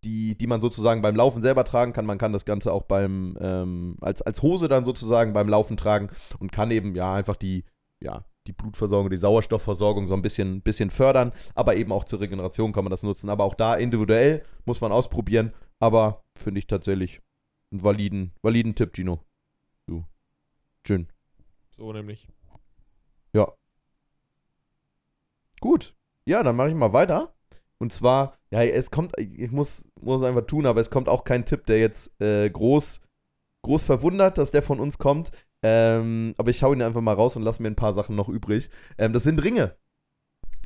[0.05, 2.07] die, die man sozusagen beim Laufen selber tragen kann.
[2.07, 6.11] Man kann das Ganze auch beim, ähm, als, als Hose dann sozusagen beim Laufen tragen
[6.39, 7.65] und kann eben ja einfach die,
[8.01, 12.73] ja, die Blutversorgung, die Sauerstoffversorgung so ein bisschen, bisschen fördern, aber eben auch zur Regeneration
[12.73, 13.29] kann man das nutzen.
[13.29, 17.21] Aber auch da individuell muss man ausprobieren, aber finde ich tatsächlich
[17.71, 19.21] einen validen, validen Tipp, Gino.
[19.87, 20.05] Du.
[20.87, 21.09] Schön.
[21.77, 22.29] So nämlich.
[23.33, 23.53] Ja.
[25.61, 25.95] Gut.
[26.27, 27.35] Ja, dann mache ich mal weiter.
[27.79, 31.25] Und zwar, ja, es kommt, ich muss, muss es einfach tun, aber es kommt auch
[31.25, 33.01] kein Tipp, der jetzt äh, groß,
[33.63, 35.31] groß verwundert, dass der von uns kommt.
[35.63, 38.29] Ähm, aber ich hau ihn einfach mal raus und lasse mir ein paar Sachen noch
[38.29, 38.71] übrig.
[38.97, 39.77] Ähm, das sind Ringe.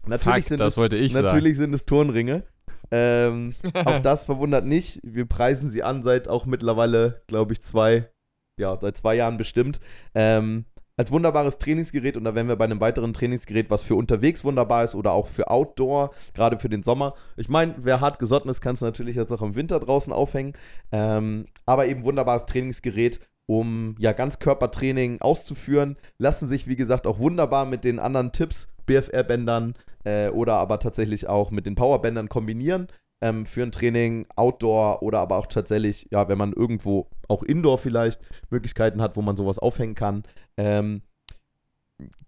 [0.07, 1.27] Natürlich Fuck, sind das es, wollte ich sagen.
[1.27, 2.45] natürlich sind es Turnringe.
[2.91, 5.01] Ähm, auch das verwundert nicht.
[5.03, 8.11] Wir preisen sie an seit auch mittlerweile, glaube ich, zwei,
[8.59, 9.81] ja, seit zwei Jahren bestimmt.
[10.15, 10.67] Ähm,
[10.97, 14.85] als wunderbares Trainingsgerät und da wären wir bei einem weiteren Trainingsgerät, was für unterwegs wunderbar
[14.85, 17.15] ist oder auch für Outdoor, gerade für den Sommer.
[17.37, 20.53] Ich meine, wer hart gesotten ist, kann es natürlich jetzt auch im Winter draußen aufhängen.
[20.91, 25.97] Ähm, aber eben wunderbares Trainingsgerät, um ja Ganzkörpertraining auszuführen.
[26.19, 29.75] Lassen sich, wie gesagt, auch wunderbar mit den anderen Tipps, BFR-Bändern
[30.05, 32.89] äh, oder aber tatsächlich auch mit den Powerbändern kombinieren.
[33.23, 37.79] Ähm, für ein Training Outdoor oder aber auch tatsächlich, ja, wenn man irgendwo auch Indoor
[37.79, 40.25] vielleicht Möglichkeiten hat, wo man sowas aufhängen kann.
[40.57, 41.03] Ähm,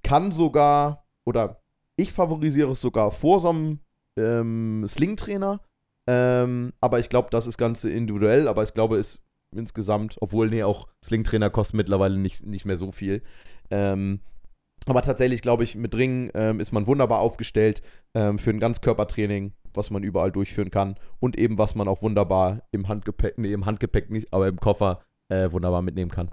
[0.03, 1.61] kann sogar, oder
[1.97, 3.81] ich favorisiere es sogar vor so einem
[4.17, 5.61] ähm, Sling-Trainer.
[6.07, 9.21] Ähm, aber ich glaube, das ist ganz individuell, aber ich glaube, es
[9.55, 13.23] insgesamt, obwohl, nee, auch Sling-Trainer kosten mittlerweile nicht, nicht mehr so viel.
[13.71, 14.21] Ähm,
[14.87, 17.83] aber tatsächlich, glaube ich, mit Ringen ähm, ist man wunderbar aufgestellt
[18.15, 22.63] ähm, für ein Ganzkörpertraining, was man überall durchführen kann und eben was man auch wunderbar
[22.71, 26.31] im Handgepäck, nee, im Handgepäck nicht, aber im Koffer äh, wunderbar mitnehmen kann.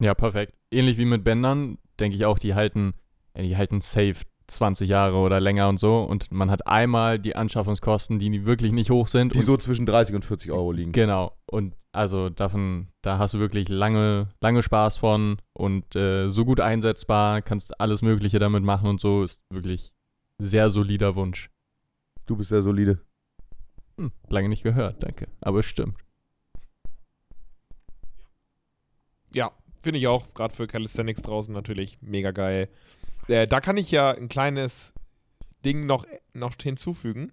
[0.00, 0.54] Ja, perfekt.
[0.70, 2.94] Ähnlich wie mit Bändern, denke ich auch, die halten,
[3.36, 6.02] ja, die halten safe 20 Jahre oder länger und so.
[6.02, 9.34] Und man hat einmal die Anschaffungskosten, die wirklich nicht hoch sind.
[9.34, 10.92] Die so zwischen 30 und 40 Euro liegen.
[10.92, 11.32] Genau.
[11.46, 16.60] Und also davon, da hast du wirklich lange, lange Spaß von und äh, so gut
[16.60, 19.24] einsetzbar, kannst alles Mögliche damit machen und so.
[19.24, 19.92] Ist wirklich
[20.38, 21.50] sehr solider Wunsch.
[22.26, 23.00] Du bist sehr solide.
[23.96, 25.28] Hm, lange nicht gehört, danke.
[25.40, 25.96] Aber es stimmt.
[29.34, 30.34] Ja, finde ich auch.
[30.34, 32.68] Gerade für Calisthenics draußen natürlich mega geil.
[33.28, 34.92] Äh, da kann ich ja ein kleines
[35.64, 37.32] Ding noch, noch hinzufügen.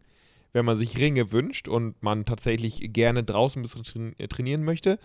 [0.55, 4.99] Wenn man sich Ringe wünscht und man tatsächlich gerne draußen ein bisschen äh, trainieren möchte,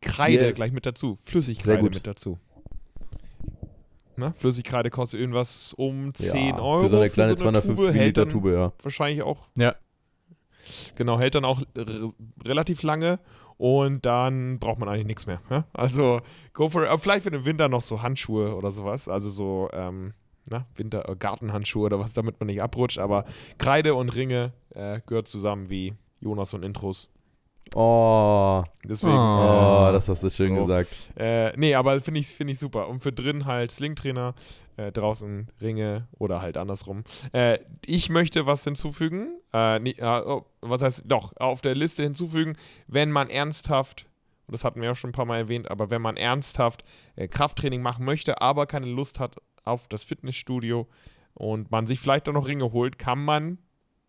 [0.00, 0.54] Kreide Yes.
[0.54, 1.16] gleich mit dazu.
[1.16, 1.94] Sehr Flüssigkreide gut.
[1.96, 2.38] mit dazu.
[4.14, 6.82] Na, Flüssigkreide kostet irgendwas um 10 Euro.
[6.82, 8.72] Für so eine kleine so eine 250 Tube, hält Milliliter dann Tube, ja.
[8.80, 9.48] wahrscheinlich auch.
[9.56, 9.74] Ja.
[10.94, 11.60] Genau, hält dann auch
[12.44, 13.18] relativ lange
[13.56, 15.40] und dann braucht man eigentlich nichts mehr.
[15.50, 15.64] Ja?
[15.72, 16.20] Also,
[16.52, 16.88] go for it.
[16.90, 19.08] Aber vielleicht für den Winter noch so Handschuhe oder sowas.
[19.08, 20.14] Also so, ähm,
[20.50, 22.98] na, Winter, äh, Gartenhandschuhe oder was, damit man nicht abrutscht.
[22.98, 23.24] Aber
[23.58, 27.08] Kreide und Ringe äh, gehört zusammen wie Jonas und Intros.
[27.74, 29.86] Oh, Deswegen, Oh.
[29.88, 30.62] oh, das hast du schön So.
[30.66, 30.90] gesagt.
[31.16, 32.88] äh, nee, aber finde ich, find ich super.
[32.88, 34.34] Und für drin halt Slingtrainer,
[34.76, 37.04] äh, draußen Ringe oder halt andersrum.
[37.32, 39.38] Äh, ich möchte was hinzufügen.
[39.54, 42.56] Äh, nee, äh, oh, was heißt, doch, auf der Liste hinzufügen,
[42.88, 44.06] wenn man ernsthaft,
[44.46, 46.84] und das hatten wir ja schon ein paar Mal erwähnt, aber wenn man ernsthaft
[47.16, 50.88] äh, Krafttraining machen möchte, aber keine Lust hat auf das Fitnessstudio
[51.34, 53.58] und man sich vielleicht auch noch Ringe holt, kann man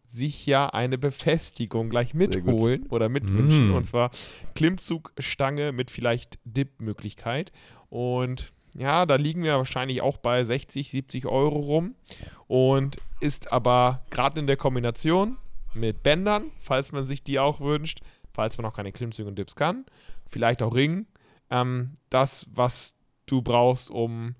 [0.05, 3.69] sich ja eine Befestigung gleich mitholen oder mitwünschen.
[3.69, 3.75] Mm.
[3.75, 4.11] Und zwar
[4.53, 7.51] Klimmzugstange mit vielleicht Dip-Möglichkeit.
[7.89, 11.95] Und ja, da liegen wir wahrscheinlich auch bei 60, 70 Euro rum.
[12.47, 15.37] Und ist aber gerade in der Kombination
[15.73, 18.01] mit Bändern, falls man sich die auch wünscht,
[18.33, 19.85] falls man auch keine Klimmzüge und Dips kann,
[20.27, 21.07] vielleicht auch Ringen,
[21.49, 24.35] ähm, das, was du brauchst, um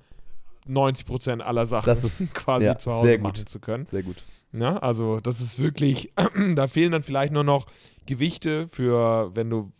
[0.67, 3.33] 90% aller Sachen Das ist- quasi ja, zu Hause sehr gut.
[3.33, 3.85] machen zu können.
[3.85, 4.23] Sehr gut.
[4.51, 6.13] Ja, also das ist wirklich,
[6.55, 7.65] da fehlen dann vielleicht nur noch
[8.05, 9.71] Gewichte für, wenn du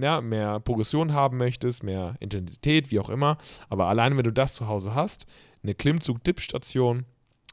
[0.00, 3.38] ja, mehr Progression haben möchtest, mehr Intensität, wie auch immer.
[3.68, 5.26] Aber allein wenn du das zu Hause hast,
[5.62, 7.04] eine Klimmzug-Dip-Station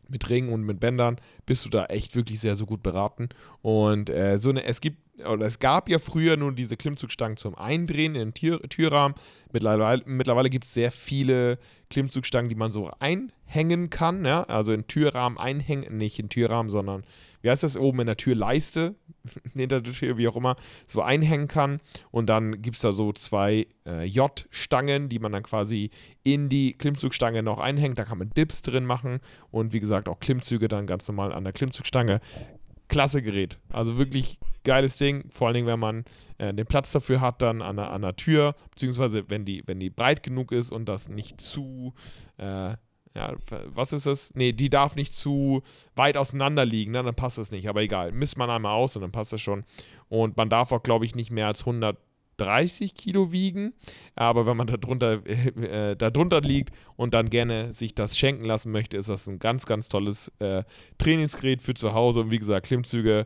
[0.08, 3.30] mit Ringen und mit Bändern, bist du da echt wirklich sehr, so gut beraten.
[3.62, 7.56] Und äh, so eine, es gibt, oder es gab ja früher nur diese Klimmzugstangen zum
[7.56, 9.16] Eindrehen in den Tür, Türrahmen.
[9.52, 11.58] Mittlerweile, mittlerweile gibt es sehr viele
[11.90, 17.06] Klimmzugstangen, die man so einhängen kann, ja, also in Türrahmen einhängen, nicht in Türrahmen, sondern
[17.42, 18.96] wie heißt das, oben in der Türleiste,
[19.54, 20.56] hinter der Tür, wie auch immer,
[20.88, 21.80] so einhängen kann.
[22.12, 25.92] Und dann gibt es da so zwei äh, J-Stangen, die man dann quasi
[26.24, 28.00] in die Klimmzugstange noch einhängt.
[28.00, 29.20] Da kann man Dips drin machen
[29.52, 32.20] und wie gesagt auch Klimmzüge dann ganz normal an der Klimmzugstange.
[32.88, 33.60] Klasse Gerät.
[33.70, 35.26] Also wirklich geiles Ding.
[35.30, 36.06] Vor allen Dingen, wenn man
[36.38, 39.80] äh, den Platz dafür hat, dann an der, an der Tür, beziehungsweise wenn die, wenn
[39.80, 41.94] die breit genug ist und das nicht zu,
[42.38, 42.76] äh,
[43.16, 43.34] ja,
[43.68, 44.36] was ist das?
[44.36, 45.64] Nee, die darf nicht zu
[45.96, 47.02] weit auseinander liegen, ne?
[47.02, 47.70] dann passt das nicht.
[47.70, 49.64] Aber egal, misst man einmal aus und dann passt das schon.
[50.10, 51.66] Und man darf auch, glaube ich, nicht mehr als
[52.38, 53.74] 130 Kilo wiegen.
[54.16, 58.46] Aber wenn man da drunter, äh, da drunter liegt und dann gerne sich das schenken
[58.46, 60.64] lassen möchte, ist das ein ganz, ganz tolles äh,
[60.98, 62.22] Trainingsgerät für zu Hause.
[62.22, 63.26] Und wie gesagt, Klimmzüge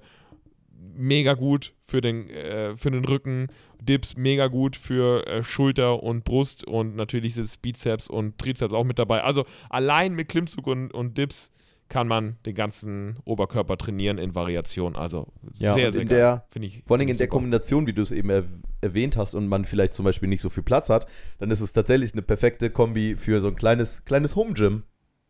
[0.96, 3.48] mega gut für den, äh, für den Rücken,
[3.82, 8.84] Dips mega gut für äh, Schulter und Brust und natürlich sind Bizeps und Trizeps auch
[8.84, 9.24] mit dabei.
[9.24, 11.52] Also allein mit Klimmzug und, und Dips
[11.90, 14.96] kann man den ganzen Oberkörper trainieren in Variation.
[14.96, 16.44] Also Ja, sehr, sehr geil.
[16.50, 16.84] Finde ich.
[16.86, 17.38] Vor allem in ich der super.
[17.38, 18.44] Kombination, wie du es eben er
[18.82, 21.08] erwähnt hast und man vielleicht zum Beispiel nicht so viel Platz hat,
[21.40, 24.84] dann ist es tatsächlich eine perfekte Kombi für so ein kleines, kleines Home-Gym.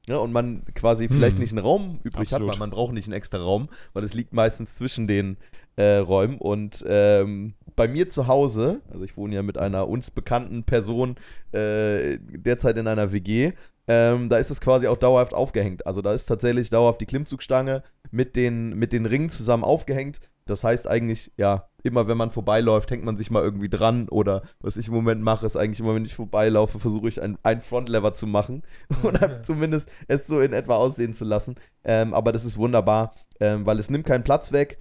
[0.07, 1.41] Ja, und man quasi vielleicht Hm.
[1.41, 2.49] nicht einen Raum übrig Absolut.
[2.49, 5.37] hat, weil man braucht nicht einen extra Raum, weil es liegt meistens zwischen den
[5.75, 6.37] äh, Räumen.
[6.39, 11.15] Und ähm, bei mir zu Hause, also ich wohne ja mit einer uns bekannten Person
[11.51, 13.53] äh, derzeit in einer WG,
[13.89, 15.87] ähm, da ist es quasi auch dauerhaft aufgehängt.
[15.87, 20.19] Also da ist tatsächlich dauerhaft die Klimmzugstange mit den, mit den Ringen zusammen aufgehängt.
[20.45, 24.07] Das heißt eigentlich, ja, immer wenn man vorbeiläuft, hängt man sich mal irgendwie dran.
[24.07, 27.39] Oder was ich im Moment mache, ist eigentlich immer, wenn ich vorbeilaufe, versuche ich ein,
[27.41, 28.61] ein Frontlever zu machen.
[29.03, 31.55] Oder zumindest es so in etwa aussehen zu lassen.
[31.83, 34.77] Ähm, aber das ist wunderbar, ähm, weil es nimmt keinen Platz weg.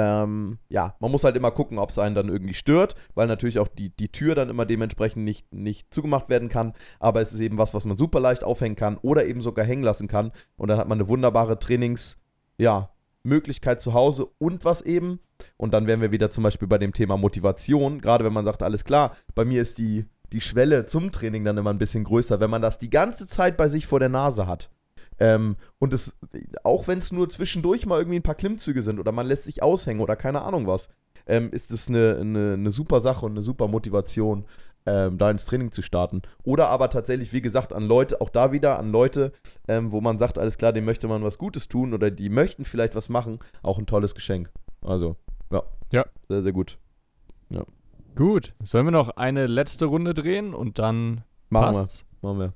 [0.00, 3.58] Ähm, ja, man muss halt immer gucken, ob es einen dann irgendwie stört, weil natürlich
[3.58, 6.74] auch die, die Tür dann immer dementsprechend nicht, nicht zugemacht werden kann.
[7.00, 9.82] Aber es ist eben was, was man super leicht aufhängen kann oder eben sogar hängen
[9.82, 10.30] lassen kann.
[10.56, 12.16] Und dann hat man eine wunderbare Trainings,
[12.58, 12.90] ja,
[13.78, 15.18] zu Hause und was eben.
[15.56, 18.00] Und dann wären wir wieder zum Beispiel bei dem Thema Motivation.
[18.00, 21.58] Gerade wenn man sagt, alles klar, bei mir ist die, die Schwelle zum Training dann
[21.58, 24.46] immer ein bisschen größer, wenn man das die ganze Zeit bei sich vor der Nase
[24.46, 24.70] hat.
[25.20, 26.16] Ähm, und es,
[26.62, 29.62] auch wenn es nur zwischendurch mal irgendwie ein paar Klimmzüge sind oder man lässt sich
[29.62, 30.88] aushängen oder keine Ahnung was,
[31.26, 34.44] ähm, ist es eine, eine, eine super Sache und eine super Motivation,
[34.86, 36.22] ähm, da ins Training zu starten.
[36.44, 39.32] Oder aber tatsächlich, wie gesagt, an Leute, auch da wieder an Leute,
[39.66, 42.64] ähm, wo man sagt, alles klar, dem möchte man was Gutes tun oder die möchten
[42.64, 44.50] vielleicht was machen, auch ein tolles Geschenk.
[44.82, 45.16] Also,
[45.50, 45.62] ja.
[45.92, 46.06] Ja.
[46.28, 46.78] Sehr, sehr gut.
[48.18, 48.52] Gut.
[48.64, 52.04] Sollen wir noch eine letzte Runde drehen und dann Machen passt's?
[52.20, 52.28] wir.
[52.28, 52.52] Machen wir.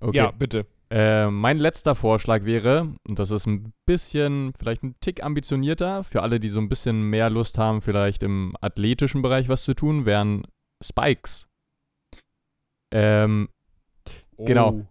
[0.00, 0.16] Okay.
[0.18, 0.66] Ja, bitte.
[0.92, 6.22] Äh, mein letzter Vorschlag wäre, und das ist ein bisschen, vielleicht ein Tick ambitionierter, für
[6.22, 10.04] alle, die so ein bisschen mehr Lust haben, vielleicht im athletischen Bereich was zu tun,
[10.04, 10.42] wären
[10.82, 11.48] Spikes.
[12.92, 13.48] Ähm,
[14.46, 14.70] Genau.
[14.70, 14.86] Oh.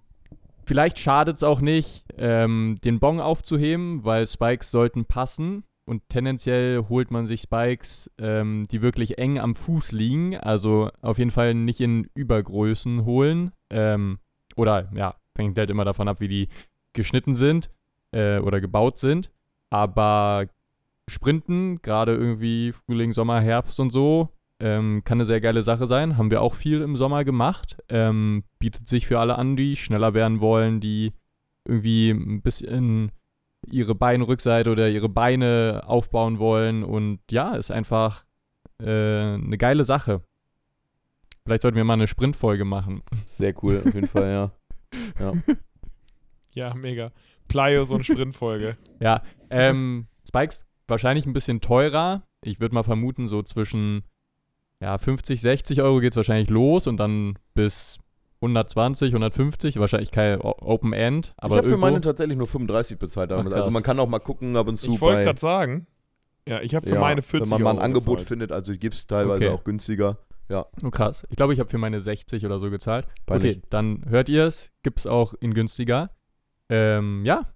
[0.65, 5.63] vielleicht schadet es auch nicht, ähm, den Bong aufzuheben, weil Spikes sollten passen.
[5.85, 10.37] Und tendenziell holt man sich Spikes, ähm, die wirklich eng am Fuß liegen.
[10.37, 13.51] Also auf jeden Fall nicht in Übergrößen holen.
[13.71, 14.19] Ähm,
[14.55, 16.47] oder ja, hängt halt immer davon ab, wie die
[16.93, 17.69] geschnitten sind
[18.11, 19.31] äh, oder gebaut sind.
[19.69, 20.47] Aber
[21.09, 26.17] Sprinten, gerade irgendwie Frühling, Sommer, Herbst und so, ähm, kann eine sehr geile Sache sein.
[26.17, 27.77] Haben wir auch viel im Sommer gemacht.
[27.89, 31.13] Ähm, bietet sich für alle an, die schneller werden wollen, die
[31.65, 33.11] irgendwie ein bisschen
[33.65, 36.83] ihre Beinrückseite oder ihre Beine aufbauen wollen.
[36.83, 38.25] Und ja, ist einfach
[38.81, 40.21] äh, eine geile Sache.
[41.45, 43.01] Vielleicht sollten wir mal eine Sprintfolge machen.
[43.25, 44.51] Sehr cool, auf jeden Fall, ja.
[45.19, 45.33] Ja.
[46.51, 47.11] Ja, mega.
[47.47, 48.75] Plyos und Sprintfolge.
[48.99, 52.23] Ja, ähm, Spikes wahrscheinlich ein bisschen teurer.
[52.43, 54.03] Ich würde mal vermuten, so zwischen
[54.81, 57.99] ja, 50, 60 Euro geht es wahrscheinlich los und dann bis
[58.41, 61.33] 120, 150, wahrscheinlich kein Open End.
[61.37, 63.31] Aber ich habe für meine tatsächlich nur 35 bezahlt.
[63.31, 63.53] damals.
[63.53, 65.87] Ach, also man kann auch mal gucken ab und zu Ich wollte gerade sagen,
[66.47, 68.27] ja, ich habe für ja, meine 40 wenn man mal ein Angebot bezahlt.
[68.27, 69.53] findet, also gibt es teilweise Okay.
[69.53, 70.17] auch günstiger.
[70.49, 71.25] Oh krass.
[71.29, 73.07] Ich glaube, ich habe für meine 60 oder so gezahlt.
[73.25, 73.57] Peinlich.
[73.57, 74.71] Okay, dann hört ihr es.
[74.83, 76.11] Gibt es auch in günstiger.
[76.69, 77.53] Ähm, ja,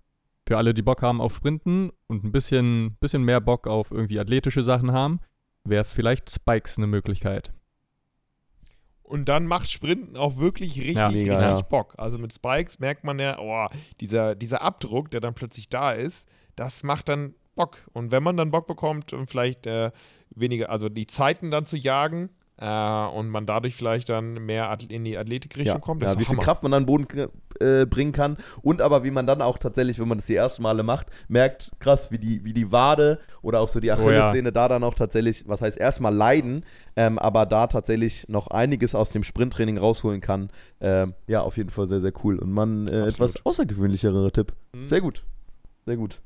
[0.47, 4.19] für alle, die Bock haben auf Sprinten und ein bisschen, bisschen mehr Bock auf irgendwie
[4.19, 5.19] athletische Sachen haben,
[5.63, 7.51] wäre vielleicht Spikes eine Möglichkeit.
[9.01, 11.61] Und dann macht Sprinten auch wirklich richtig, Ja, mega, richtig ja.
[11.61, 11.93] Bock.
[11.97, 13.67] Also mit Spikes merkt man ja, oh,
[13.99, 17.77] dieser, dieser Abdruck, der dann plötzlich da ist, das macht dann Bock.
[17.93, 19.91] Und wenn man dann Bock bekommt, um vielleicht äh,
[20.31, 25.03] weniger, also die Zeiten dann zu jagen äh, und man dadurch vielleicht dann mehr in
[25.03, 26.43] die Athletikrichtung Ja, kommt, ja wie viel Hammer.
[26.43, 27.29] Kraft man an den Boden
[27.59, 30.63] äh, bringen kann und aber wie man dann auch tatsächlich, wenn man das die ersten
[30.63, 34.01] Male macht, merkt, krass, wie die, wie die Wade oder auch so die Oh ja.
[34.01, 36.63] Achillessehne da dann auch tatsächlich, was heißt erstmal leiden,
[36.95, 40.49] ähm, aber da tatsächlich noch einiges aus dem Sprinttraining rausholen kann.
[40.79, 42.37] Ähm, ja, auf jeden Fall sehr, sehr cool.
[42.37, 44.53] Und man äh, etwas außergewöhnlicherer Tipp.
[44.73, 44.87] Mhm.
[44.87, 45.23] Sehr gut.
[45.85, 46.21] Sehr gut.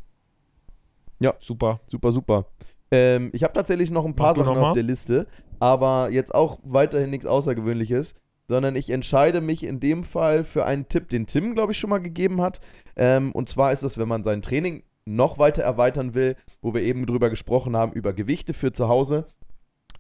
[1.40, 1.80] Super.
[1.88, 2.46] Super, super.
[2.92, 5.28] Ähm, ich habe tatsächlich noch ein paar Mach Sachen auf der Liste,
[5.60, 8.16] aber jetzt auch weiterhin nichts Außergewöhnliches,
[8.48, 11.90] sondern ich entscheide mich in dem Fall für einen Tipp, den Tim, glaube ich, schon
[11.90, 12.62] mal gegeben hat.
[12.96, 16.82] Ähm, und zwar ist es, wenn man sein Training noch weiter erweitern will, wo wir
[16.82, 19.28] eben drüber gesprochen haben, über Gewichte für zu Hause,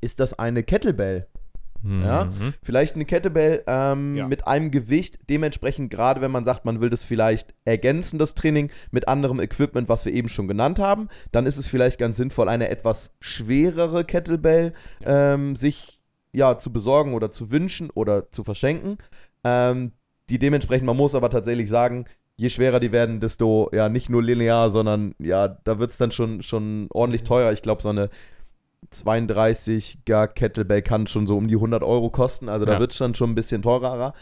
[0.01, 1.27] ist das eine Kettlebell.
[1.83, 2.25] Ja.
[2.25, 2.53] Mhm.
[2.63, 4.27] Vielleicht eine Kettlebell ähm, Ja.
[4.27, 8.71] mit einem Gewicht, dementsprechend gerade wenn man sagt, man will das vielleicht ergänzen, das Training
[8.91, 12.49] mit anderem Equipment, was wir eben schon genannt haben, dann ist es vielleicht ganz sinnvoll,
[12.49, 14.73] eine etwas schwerere Kettlebell
[15.05, 15.99] ähm, sich
[16.33, 18.97] ja zu besorgen oder zu wünschen oder zu verschenken.
[19.43, 19.91] Ähm,
[20.29, 22.05] die dementsprechend, man muss aber tatsächlich sagen,
[22.35, 26.11] je schwerer die werden, desto ja nicht nur linear, sondern ja, da wird es dann
[26.11, 27.51] schon, schon ordentlich teuer.
[27.51, 28.09] Ich glaube, so eine
[28.93, 32.49] 32er Kettlebell kann schon so um die 100 Euro kosten.
[32.49, 32.79] Also da Ja.
[32.79, 34.13] wird es dann schon ein bisschen teurer.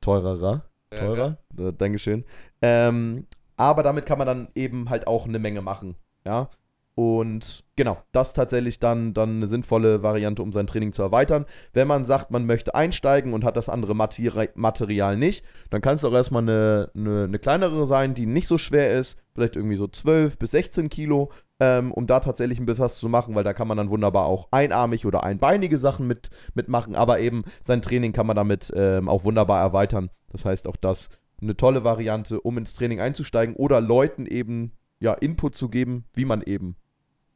[0.00, 0.62] Teurerer.
[0.90, 1.38] Teurer.
[1.58, 2.24] Äh, Dankeschön.
[2.62, 3.26] Ähm,
[3.56, 5.96] aber damit kann man dann eben halt auch eine Menge machen.
[6.24, 6.50] Ja.
[6.94, 11.44] Und genau, das tatsächlich dann, dann eine sinnvolle Variante, um sein Training zu erweitern.
[11.74, 15.96] Wenn man sagt, man möchte einsteigen und hat das andere Materi Material nicht, dann kann
[15.96, 19.18] es auch erstmal eine, eine, eine kleinere sein, die nicht so schwer ist.
[19.34, 21.30] Vielleicht irgendwie so 12 bis 16 Kilo,
[21.60, 24.26] ähm, um da tatsächlich ein bisschen was zu machen, weil da kann man dann wunderbar
[24.26, 26.94] auch einarmig oder einbeinige Sachen mit, mitmachen.
[26.94, 30.10] Aber eben sein Training kann man damit ähm, auch wunderbar erweitern.
[30.30, 31.08] Das heißt auch das
[31.40, 36.24] eine tolle Variante, um ins Training einzusteigen oder Leuten eben ja Input zu geben, wie
[36.24, 36.76] man eben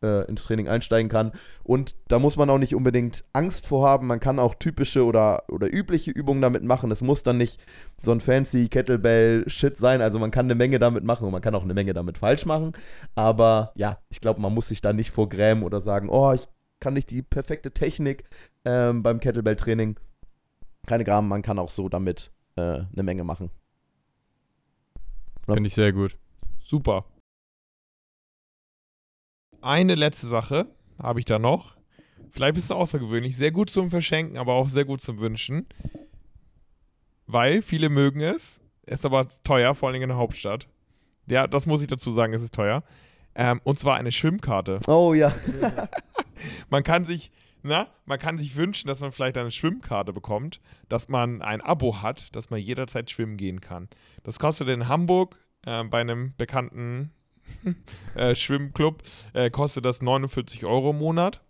[0.03, 1.33] äh, ins Training einsteigen kann.
[1.63, 4.07] Und da muss man auch nicht unbedingt Angst vor haben.
[4.07, 6.91] Man kann auch typische oder, oder übliche Übungen damit machen.
[6.91, 7.61] Es muss dann nicht
[8.03, 10.01] so ein fancy Kettlebell-Shit sein.
[10.01, 12.47] Also man kann eine Menge damit machen und man kann auch eine Menge damit falsch
[12.47, 12.73] machen.
[13.15, 16.49] Aber ja, ich glaube, man muss sich da nicht vorgrämen oder sagen, oh, ich
[16.81, 18.25] kann nicht die perfekte Technik
[18.65, 19.99] ähm, beim Kettlebell-Training.
[20.87, 23.51] Keine Graben, man kann auch so damit äh, eine Menge machen.
[25.45, 26.17] Finde ich sehr gut.
[26.59, 27.05] Super.
[29.63, 30.67] Eine letzte Sache
[30.99, 31.77] habe ich da noch.
[32.31, 33.37] Vielleicht ein bisschen außergewöhnlich.
[33.37, 35.67] Sehr gut zum Verschenken, aber auch sehr gut zum Wünschen.
[37.27, 38.61] Weil viele mögen es.
[38.87, 40.69] Ist aber teuer, vor allem in der Hauptstadt.
[41.27, 42.83] Ja, das muss ich dazu sagen, es ist teuer.
[43.35, 44.81] Ähm, und zwar eine Schwimmkarte.
[44.87, 45.33] Oh ja.
[46.71, 47.31] Man kann sich,
[47.63, 52.01] na, man kann sich wünschen, dass man vielleicht eine Schwimmkarte bekommt, dass man ein Abo
[52.01, 53.89] hat, dass man jederzeit schwimmen gehen kann.
[54.23, 55.37] Das kostet in Hamburg
[55.67, 57.13] äh, bei einem bekannten
[58.15, 61.41] äh, Schwimmclub, äh, kostet das 49 Euro im Monat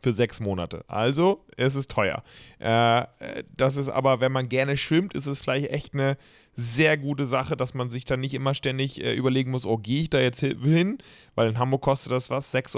[0.00, 0.84] für sechs Monate.
[0.88, 2.22] Also, es ist teuer.
[2.60, 6.16] Äh, äh, das ist aber, wenn man gerne schwimmt, ist es vielleicht echt eine
[6.56, 10.02] sehr gute Sache, dass man sich dann nicht immer ständig äh, überlegen muss, oh, gehe
[10.02, 10.98] ich da jetzt hi- hin?
[11.34, 12.76] Weil in Hamburg kostet das was, 6,90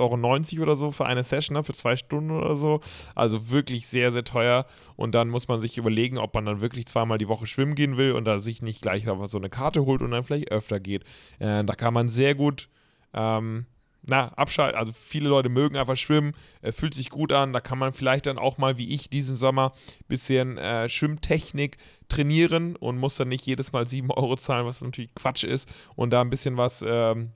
[0.57, 1.63] Euro oder so für eine Session, ne?
[1.63, 2.81] für zwei Stunden oder so.
[3.15, 4.67] Also wirklich sehr, sehr teuer.
[4.97, 7.97] Und dann muss man sich überlegen, ob man dann wirklich zweimal die Woche schwimmen gehen
[7.97, 10.81] will und da sich nicht gleich aber so eine Karte holt und dann vielleicht öfter
[10.81, 11.05] geht.
[11.39, 12.69] Äh, da kann man sehr gut
[13.15, 13.67] ähm,
[14.09, 14.79] na, abschalten.
[14.79, 16.33] Also viele Leute mögen einfach schwimmen,
[16.63, 17.53] äh, fühlt sich gut an.
[17.53, 19.73] Da kann man vielleicht dann auch mal, wie ich diesen Sommer,
[20.09, 21.77] bisschen äh, Schwimmtechnik
[22.09, 25.73] trainieren und muss dann nicht jedes Mal 7 Euro zahlen, was natürlich Quatsch ist.
[25.95, 27.33] Und da ein bisschen was, ähm,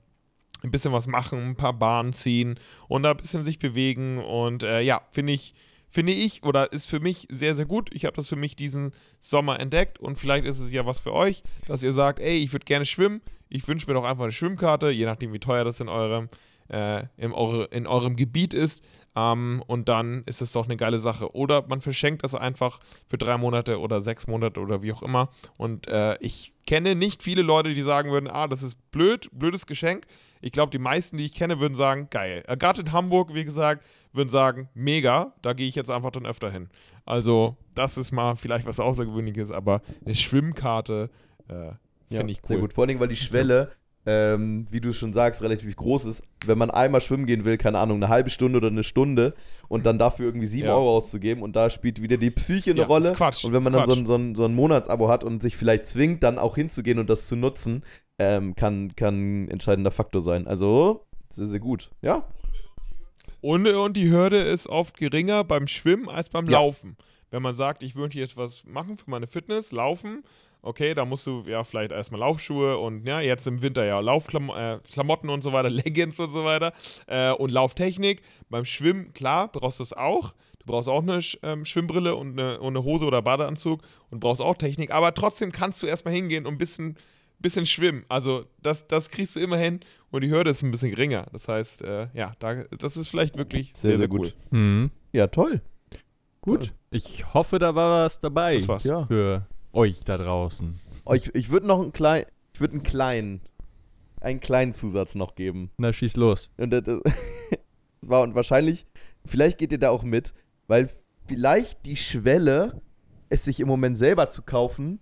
[0.63, 4.17] ein bisschen was machen, ein paar Bahnen ziehen und da ein bisschen sich bewegen.
[4.17, 5.53] Und äh, ja, finde ich,
[5.89, 7.89] finde ich oder ist für mich sehr, sehr gut.
[7.93, 11.13] Ich habe das für mich diesen Sommer entdeckt und vielleicht ist es ja was für
[11.13, 13.21] euch, dass ihr sagt, ey, ich würde gerne schwimmen.
[13.49, 16.29] Ich wünsche mir doch einfach eine Schwimmkarte, je nachdem, wie teuer das in eurem,
[16.69, 18.83] äh, in, eure, in eurem Gebiet ist.
[19.15, 21.35] Ähm, und dann ist es doch eine geile Sache.
[21.35, 25.29] Oder man verschenkt das einfach für drei Monate oder sechs Monate oder wie auch immer.
[25.57, 29.67] Und äh, ich kenne nicht viele Leute, die sagen würden, ah, das ist blöd, blödes
[29.67, 30.05] Geschenk.
[30.41, 32.43] Ich glaube, die meisten, die ich kenne, würden sagen, geil.
[32.47, 36.25] Äh, Gerade in Hamburg, wie gesagt, würden sagen, mega, da gehe ich jetzt einfach dann
[36.25, 36.69] öfter hin.
[37.05, 41.09] Also, das ist mal vielleicht was Außergewöhnliches, aber eine Schwimmkarte
[41.47, 41.71] äh,
[42.07, 42.61] finde ich Sehr cool.
[42.61, 42.73] gut.
[42.73, 43.71] Vor allen Dingen, weil die Schwelle,
[44.05, 46.23] ähm, wie du schon sagst, relativ groß ist.
[46.45, 49.33] Wenn man einmal schwimmen gehen will, keine Ahnung, eine halbe Stunde oder eine Stunde
[49.69, 50.75] und dann dafür irgendwie 7 Ja.
[50.75, 53.09] Euro auszugeben und da spielt wieder die Psyche eine Ja, Rolle.
[53.11, 55.41] ist Quatsch, und wenn man dann so ein, so, ein, so ein Monatsabo hat und
[55.41, 57.83] sich vielleicht zwingt, dann auch hinzugehen und das zu nutzen,
[58.19, 60.47] ähm, kann, kann ein entscheidender Faktor sein.
[60.47, 61.89] Also, sehr, sehr gut.
[62.01, 62.25] Ja?
[63.41, 66.59] Und, und die Hürde ist oft geringer beim Schwimmen als beim Ja.
[66.59, 66.97] Laufen.
[67.31, 70.23] wenn man sagt, ich würde jetzt was machen für meine Fitness, laufen,
[70.63, 75.29] okay, da musst du ja vielleicht erstmal Laufschuhe und ja, jetzt im Winter ja Laufklamotten
[75.29, 76.73] äh, und so weiter, Leggings und so weiter
[77.05, 78.23] äh, und Lauftechnik.
[78.49, 80.33] Beim Schwimmen, klar, brauchst du es auch.
[80.59, 84.41] Du brauchst auch eine ähm, Schwimmbrille und eine, und eine, Hose oder Badeanzug und brauchst
[84.41, 86.95] auch Technik, aber trotzdem kannst du erstmal hingehen und ein bisschen,
[87.39, 88.05] bisschen schwimmen.
[88.07, 91.27] Also das, das kriegst du immer hin und die Hürde ist ein bisschen geringer.
[91.33, 94.33] Das heißt, äh, ja, da, das ist vielleicht wirklich sehr, sehr, sehr gut.
[94.51, 94.57] Cool.
[94.57, 94.91] Mhm.
[95.11, 95.61] Ja, toll.
[96.39, 96.73] Gut.
[96.91, 98.55] Ich hoffe, da war was dabei.
[98.55, 98.83] Das war's.
[98.85, 99.05] Ja.
[99.05, 100.79] Für euch da draußen.
[101.05, 103.41] Oh, ich ich würde noch einen kleinen, ich würde einen kleinen,
[104.21, 105.71] einen kleinen Zusatz noch geben.
[105.77, 106.49] Na, schieß los.
[106.57, 107.01] Und das, das
[108.01, 108.85] war und wahrscheinlich,
[109.25, 110.33] vielleicht geht ihr da auch mit,
[110.67, 110.89] weil
[111.27, 112.81] vielleicht die Schwelle,
[113.29, 114.99] es sich im Moment selber zu kaufen,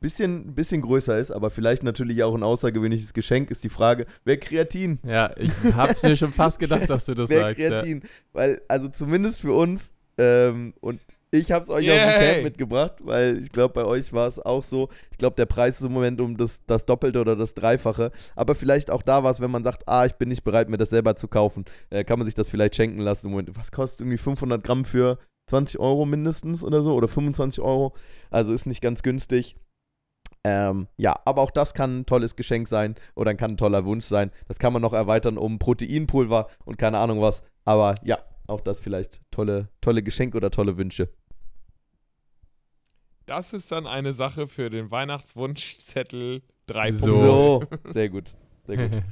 [0.00, 4.36] bisschen, bisschen größer ist, aber vielleicht natürlich auch ein außergewöhnliches Geschenk, ist die Frage, wer
[4.38, 4.98] Kreatin?
[5.02, 7.56] Ja, ich hab's mir schon fast gedacht, dass du das wer sagst.
[7.56, 8.00] Kreatin?
[8.02, 8.08] Ja.
[8.34, 11.00] Weil, also zumindest für uns, ähm, und
[11.38, 11.98] ich hab's euch Yay.
[11.98, 14.88] aus dem Camp mitgebracht, weil ich glaube, bei euch war es auch so.
[15.10, 18.12] Ich glaube, der Preis ist im Moment um das, das Doppelte oder das Dreifache.
[18.36, 20.76] Aber vielleicht auch da war es, wenn man sagt, ah, ich bin nicht bereit, mir
[20.76, 23.26] das selber zu kaufen, äh, kann man sich das vielleicht schenken lassen.
[23.26, 25.18] Im Moment, was kostet irgendwie 500 Gramm für
[25.50, 26.94] 20 Euro mindestens oder so?
[26.94, 27.94] Oder 25 Euro?
[28.30, 29.56] Also ist nicht ganz günstig.
[30.46, 34.04] Ähm, ja, aber auch das kann ein tolles Geschenk sein oder kann ein toller Wunsch
[34.04, 34.30] sein.
[34.46, 37.42] Das kann man noch erweitern um Proteinpulver und keine Ahnung was.
[37.64, 41.08] Aber ja, auch das vielleicht tolle, tolle Geschenke oder tolle Wünsche.
[43.26, 46.92] Das ist dann eine Sache für den Weihnachtswunschzettel 3.
[46.92, 47.16] So.
[47.16, 48.34] so, sehr gut.
[48.66, 49.02] Sehr gut.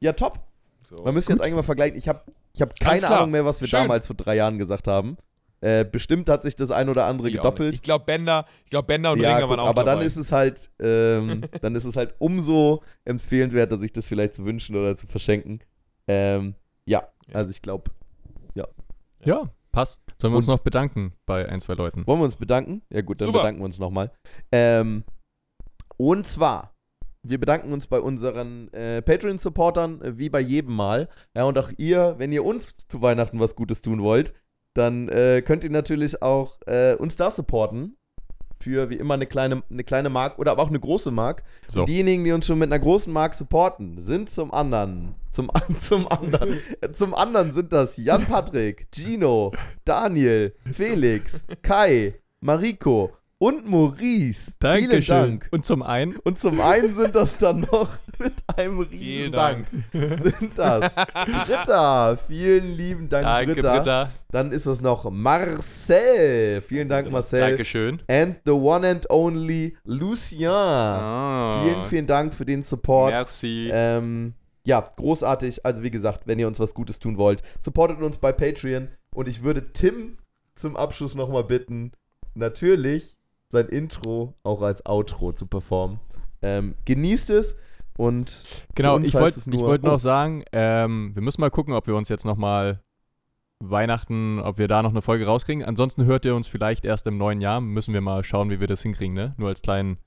[0.00, 0.38] Ja, top.
[0.82, 0.96] So.
[1.04, 1.98] Man müsste jetzt eigentlich mal vergleichen.
[1.98, 2.22] Ich habe
[2.54, 3.80] ich hab keine Ahnung mehr, was wir Schön.
[3.80, 5.16] damals vor drei Jahren gesagt haben.
[5.60, 7.74] Äh, bestimmt hat sich das ein oder andere ich gedoppelt.
[7.74, 9.96] Ich glaube, Bender, ich glaube, Bender und ja, Ringer waren auch Aber dabei.
[9.96, 14.44] dann ist es halt, ähm, dann ist es halt umso empfehlenswerter, sich das vielleicht zu
[14.44, 15.60] wünschen oder zu verschenken.
[16.06, 16.54] Ähm,
[16.84, 17.90] ja, ja, also ich glaube,
[18.54, 18.66] ja.
[19.24, 20.02] Ja, passt.
[20.20, 22.04] Sollen wir uns noch bedanken bei ein, zwei Leuten?
[22.06, 22.82] Wollen wir uns bedanken?
[22.90, 23.40] Ja gut, dann Super.
[23.40, 24.10] bedanken wir uns nochmal.
[24.50, 25.04] Ähm,
[25.96, 26.74] und zwar,
[27.22, 31.08] wir bedanken uns bei unseren äh, Patreon-Supportern, äh, wie bei jedem Mal.
[31.34, 34.34] Ja, und auch ihr, wenn ihr uns zu Weihnachten was Gutes tun wollt,
[34.74, 37.96] dann äh, könnt ihr natürlich auch äh, uns da supporten.
[38.60, 41.42] Für wie immer eine kleine, eine kleine Mark oder aber auch eine große Mark.
[41.68, 41.84] So.
[41.84, 45.14] Diejenigen, die uns schon mit einer großen Mark supporten, sind zum anderen.
[45.30, 46.58] Zum, zum anderen.
[46.92, 49.52] zum anderen sind das Jan Patrick, Gino,
[49.84, 54.52] Daniel, Felix, Kai, Mariko, und Maurice.
[54.58, 55.02] Dankeschön.
[55.02, 55.48] Vielen Dank.
[55.52, 56.16] Und zum einen?
[56.16, 59.66] Und zum einen sind das dann noch mit einem riesen Dank.
[59.92, 60.92] Sind das
[61.46, 62.16] Britta.
[62.16, 63.76] Vielen lieben Dank, Danke, Britta.
[63.76, 64.10] Britta.
[64.30, 66.60] Dann ist es noch Marcel.
[66.62, 67.40] Vielen Dank, Marcel.
[67.40, 68.00] Dankeschön.
[68.08, 70.50] And the one and only Lucien.
[70.50, 71.62] Oh.
[71.62, 73.12] Vielen, vielen Dank für den Support.
[73.12, 73.70] Merci.
[73.72, 75.64] Ähm, ja, großartig.
[75.64, 78.88] Also wie gesagt, wenn ihr uns was Gutes tun wollt, supportet uns bei Patreon.
[79.14, 80.18] Und ich würde Tim
[80.54, 81.92] zum Abschluss nochmal bitten,
[82.34, 83.16] natürlich
[83.48, 86.00] sein Intro auch als Outro zu performen.
[86.42, 87.56] Ähm, genießt es
[87.98, 88.44] und
[88.76, 89.98] genau, ich wollte wollt noch oh.
[89.98, 92.80] sagen, ähm, wir müssen mal gucken, ob wir uns jetzt noch mal
[93.58, 95.64] Weihnachten, ob wir da noch eine Folge rauskriegen.
[95.64, 97.60] Ansonsten hört ihr uns vielleicht erst im neuen Jahr.
[97.60, 99.34] Müssen wir mal schauen, wie wir das hinkriegen, ne?
[99.36, 99.98] Nur als kleinen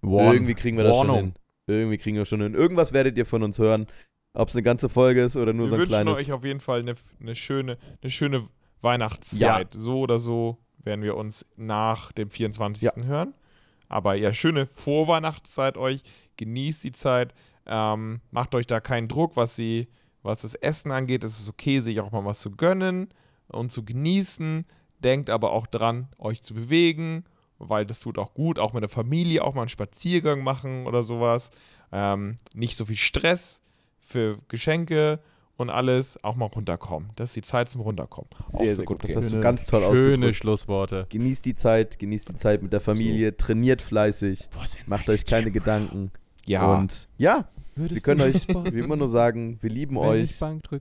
[0.00, 1.34] Warn Irgendwie kriegen wir das schon hin.
[1.68, 2.54] Irgendwie kriegen wir schon hin.
[2.54, 3.86] Irgendwas werdet ihr von uns hören.
[4.34, 6.06] Ob es eine ganze Folge ist oder nur wir so ein kleines.
[6.06, 8.48] Wir wünschen euch auf jeden Fall eine, eine, schöne, eine schöne
[8.80, 9.74] Weihnachtszeit.
[9.76, 9.80] Ja.
[9.80, 12.82] So oder so werden wir uns nach dem 24.
[12.82, 13.04] Ja.
[13.04, 13.34] hören.
[13.92, 16.02] Aber ja, schöne Vorweihnachtszeit euch.
[16.38, 17.34] Genießt die Zeit.
[17.66, 19.88] Ähm, macht euch da keinen Druck, was, sie,
[20.22, 21.22] was das Essen angeht.
[21.24, 23.12] Es ist okay, sich auch mal was zu gönnen
[23.48, 24.64] und zu genießen.
[24.98, 27.24] Denkt aber auch dran, euch zu bewegen,
[27.58, 28.58] weil das tut auch gut.
[28.58, 31.50] Auch mit der Familie auch mal einen Spaziergang machen oder sowas.
[31.92, 33.62] Ähm, nicht so viel Stress
[34.00, 35.20] für Geschenke
[35.56, 37.10] und alles auch mal runterkommen.
[37.16, 38.30] Das ist die Zeit zum Runterkommen.
[38.44, 39.02] Sehr, sehr gut.
[39.04, 40.14] Das hast du ganz toll ausgedrückt.
[40.14, 41.06] Schöne Schlussworte.
[41.08, 43.36] Genießt die Zeit, genießt die Zeit mit der Familie, so.
[43.46, 44.48] trainiert fleißig,
[44.86, 45.52] macht euch keine Gym?
[45.52, 46.10] Gedanken.
[46.46, 46.74] Ja.
[46.74, 50.38] Und ja, Würdest wir können euch wie immer nur sagen, wir lieben euch.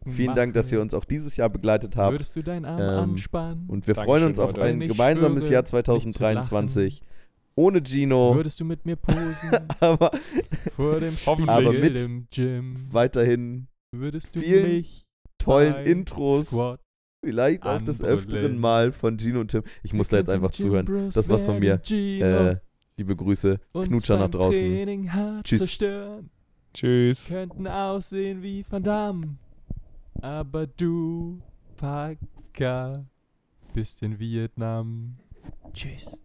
[0.07, 2.13] Vielen Dank, dass ihr uns auch dieses Jahr begleitet habt.
[2.13, 3.65] Würdest du deinen Arm ähm, anspannen?
[3.67, 7.01] Und wir Dankeschön, freuen uns auf ein gemeinsames schwöre, Jahr 2023
[7.55, 8.36] ohne Gino.
[8.36, 9.51] Würdest du mit mir posen?
[9.80, 10.11] aber
[10.76, 12.76] vor dem Spiegel aber mit im Gym.
[12.91, 15.05] Weiterhin Würdest du vielen mich
[15.37, 16.47] tollen Intros
[17.23, 19.63] vielleicht auch des öfteren Mal von Gino und Tim.
[19.83, 21.11] Ich muss da jetzt einfach zuhören.
[21.13, 21.81] Das war's von mir.
[21.91, 22.55] Äh,
[22.97, 23.59] liebe Grüße.
[23.73, 25.43] Knutscher nach draußen.
[25.43, 25.59] Tschüss.
[25.59, 26.29] Zerstören.
[26.73, 27.27] Tschüss.
[27.27, 29.35] Könnten aussehen wie Van Damme.
[30.21, 31.41] Aber du,
[31.75, 33.05] Parker,
[33.73, 35.17] bist in Vietnam.
[35.73, 36.21] Tschüss.